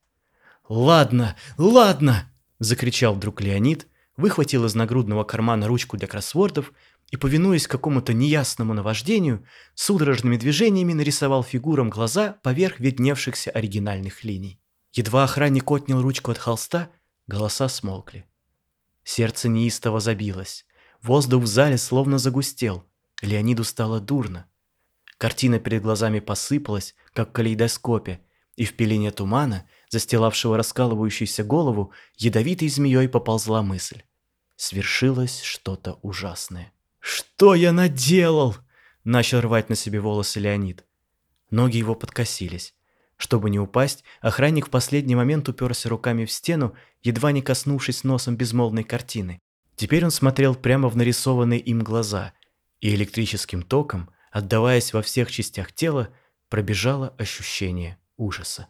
«Ладно, 0.69 1.35
ладно!» 1.57 2.32
Закричал 2.59 3.15
вдруг 3.15 3.41
Леонид, 3.41 3.87
выхватил 4.17 4.65
из 4.65 4.75
нагрудного 4.75 5.23
кармана 5.23 5.67
ручку 5.67 5.97
для 5.97 6.07
кроссвордов 6.07 6.71
и, 7.11 7.17
повинуясь 7.17 7.67
какому-то 7.67 8.13
неясному 8.13 8.73
наваждению, 8.73 9.45
судорожными 9.75 10.37
движениями 10.37 10.93
нарисовал 10.93 11.43
фигурам 11.43 11.89
глаза 11.89 12.37
поверх 12.43 12.79
видневшихся 12.79 13.51
оригинальных 13.51 14.23
линий. 14.23 14.59
Едва 14.93 15.23
охранник 15.23 15.69
отнял 15.71 16.01
ручку 16.01 16.31
от 16.31 16.37
холста, 16.37 16.89
голоса 17.27 17.67
смолкли. 17.67 18.25
Сердце 19.03 19.49
неистово 19.49 19.99
забилось. 19.99 20.65
Воздух 21.01 21.43
в 21.43 21.47
зале 21.47 21.77
словно 21.77 22.17
загустел. 22.17 22.85
Леониду 23.21 23.63
стало 23.63 23.99
дурно. 23.99 24.47
Картина 25.17 25.59
перед 25.59 25.81
глазами 25.81 26.19
посыпалась, 26.19 26.95
как 27.13 27.29
в 27.29 27.31
калейдоскопе, 27.33 28.21
и 28.55 28.65
в 28.65 28.73
пелене 28.75 29.11
тумана, 29.11 29.67
застилавшего 29.93 30.57
раскалывающуюся 30.57 31.43
голову, 31.43 31.91
ядовитой 32.17 32.67
змеей 32.67 33.07
поползла 33.07 33.61
мысль. 33.61 34.01
Свершилось 34.55 35.41
что-то 35.41 35.99
ужасное. 36.01 36.73
«Что 36.99 37.53
я 37.53 37.71
наделал?»– 37.71 38.55
начал 39.03 39.41
рвать 39.41 39.69
на 39.69 39.75
себе 39.75 39.99
волосы 39.99 40.39
Леонид. 40.39 40.83
Ноги 41.51 41.77
его 41.77 41.95
подкосились. 41.95 42.73
Чтобы 43.17 43.49
не 43.49 43.59
упасть, 43.59 44.03
охранник 44.21 44.67
в 44.67 44.69
последний 44.69 45.15
момент 45.15 45.47
уперся 45.47 45.89
руками 45.89 46.25
в 46.25 46.31
стену, 46.31 46.73
едва 47.03 47.31
не 47.31 47.41
коснувшись 47.41 48.03
носом 48.03 48.35
безмолвной 48.35 48.83
картины. 48.83 49.39
Теперь 49.75 50.03
он 50.03 50.11
смотрел 50.11 50.55
прямо 50.55 50.89
в 50.89 50.97
нарисованные 50.97 51.59
им 51.59 51.83
глаза, 51.83 52.33
и 52.81 52.93
электрическим 52.95 53.61
током, 53.61 54.09
отдаваясь 54.31 54.93
во 54.93 55.01
всех 55.01 55.31
частях 55.31 55.71
тела, 55.71 56.09
пробежало 56.49 57.13
ощущение 57.17 57.97
ужаса. 58.17 58.67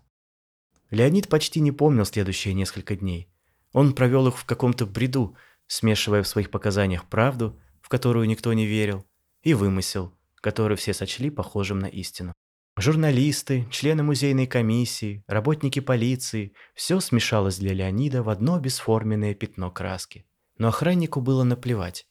Леонид 0.94 1.28
почти 1.28 1.60
не 1.60 1.72
помнил 1.72 2.06
следующие 2.06 2.54
несколько 2.54 2.96
дней. 2.96 3.28
Он 3.72 3.94
провел 3.94 4.28
их 4.28 4.38
в 4.38 4.46
каком-то 4.46 4.86
бреду, 4.86 5.36
смешивая 5.66 6.22
в 6.22 6.28
своих 6.28 6.52
показаниях 6.52 7.10
правду, 7.10 7.60
в 7.82 7.90
которую 7.90 8.28
никто 8.28 8.54
не 8.54 8.68
верил, 8.68 9.04
и 9.42 9.56
вымысел, 9.56 10.14
который 10.36 10.78
все 10.78 10.94
сочли 10.94 11.32
похожим 11.32 11.80
на 11.80 11.88
истину. 11.88 12.34
Журналисты, 12.78 13.68
члены 13.72 14.04
музейной 14.04 14.46
комиссии, 14.46 15.24
работники 15.26 15.80
полиции– 15.80 16.54
все 16.76 17.00
смешалось 17.00 17.58
для 17.58 17.74
Леонида 17.74 18.22
в 18.22 18.30
одно 18.30 18.60
бесформенное 18.60 19.34
пятно 19.34 19.72
краски. 19.72 20.28
Но 20.60 20.68
охраннику 20.68 21.22
было 21.22 21.44
наплевать. 21.44 22.06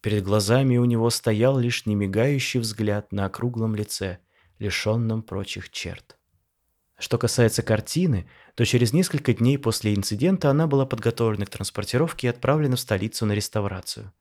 Перед 0.00 0.24
глазами 0.24 0.78
у 0.78 0.86
него 0.86 1.10
стоял 1.10 1.58
лишь 1.58 1.84
немигающий 1.84 2.60
взгляд 2.60 3.12
на 3.12 3.26
округлом 3.26 3.74
лице, 3.74 4.20
лишенном 4.58 5.22
прочих 5.22 5.68
черт. 5.68 6.16
Что 6.96 7.18
касается 7.18 7.62
картины, 7.62 8.28
то 8.54 8.64
через 8.64 8.92
несколько 8.92 9.34
дней 9.34 9.58
после 9.58 9.94
инцидента 9.94 10.50
она 10.50 10.66
была 10.66 10.86
подготовлена 10.86 11.44
к 11.46 11.50
транспортировке 11.50 12.28
и 12.28 12.30
отправлена 12.30 12.76
в 12.76 12.80
столицу 12.80 13.26
на 13.26 13.32
реставрацию. 13.32 14.12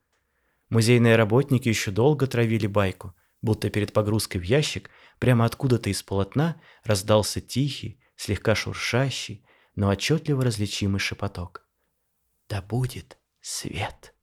Музейные 0.69 1.15
работники 1.15 1.69
еще 1.69 1.91
долго 1.91 2.25
травили 2.25 2.65
байку, 2.65 3.13
будто 3.43 3.69
перед 3.69 3.93
погрузкой 3.93 4.41
в 4.41 4.43
ящик 4.43 4.89
прямо 5.19 5.45
откуда-то 5.45 5.89
из 5.89 6.01
полотна 6.01 6.59
раздался 6.83 7.41
тихий, 7.41 7.99
слегка 8.15 8.55
шуршащий, 8.55 9.45
но 9.75 9.89
отчетливо 9.89 10.43
различимый 10.43 10.99
шепоток. 10.99 11.67
«Да 12.49 12.61
будет 12.61 13.17
свет!» 13.39 14.13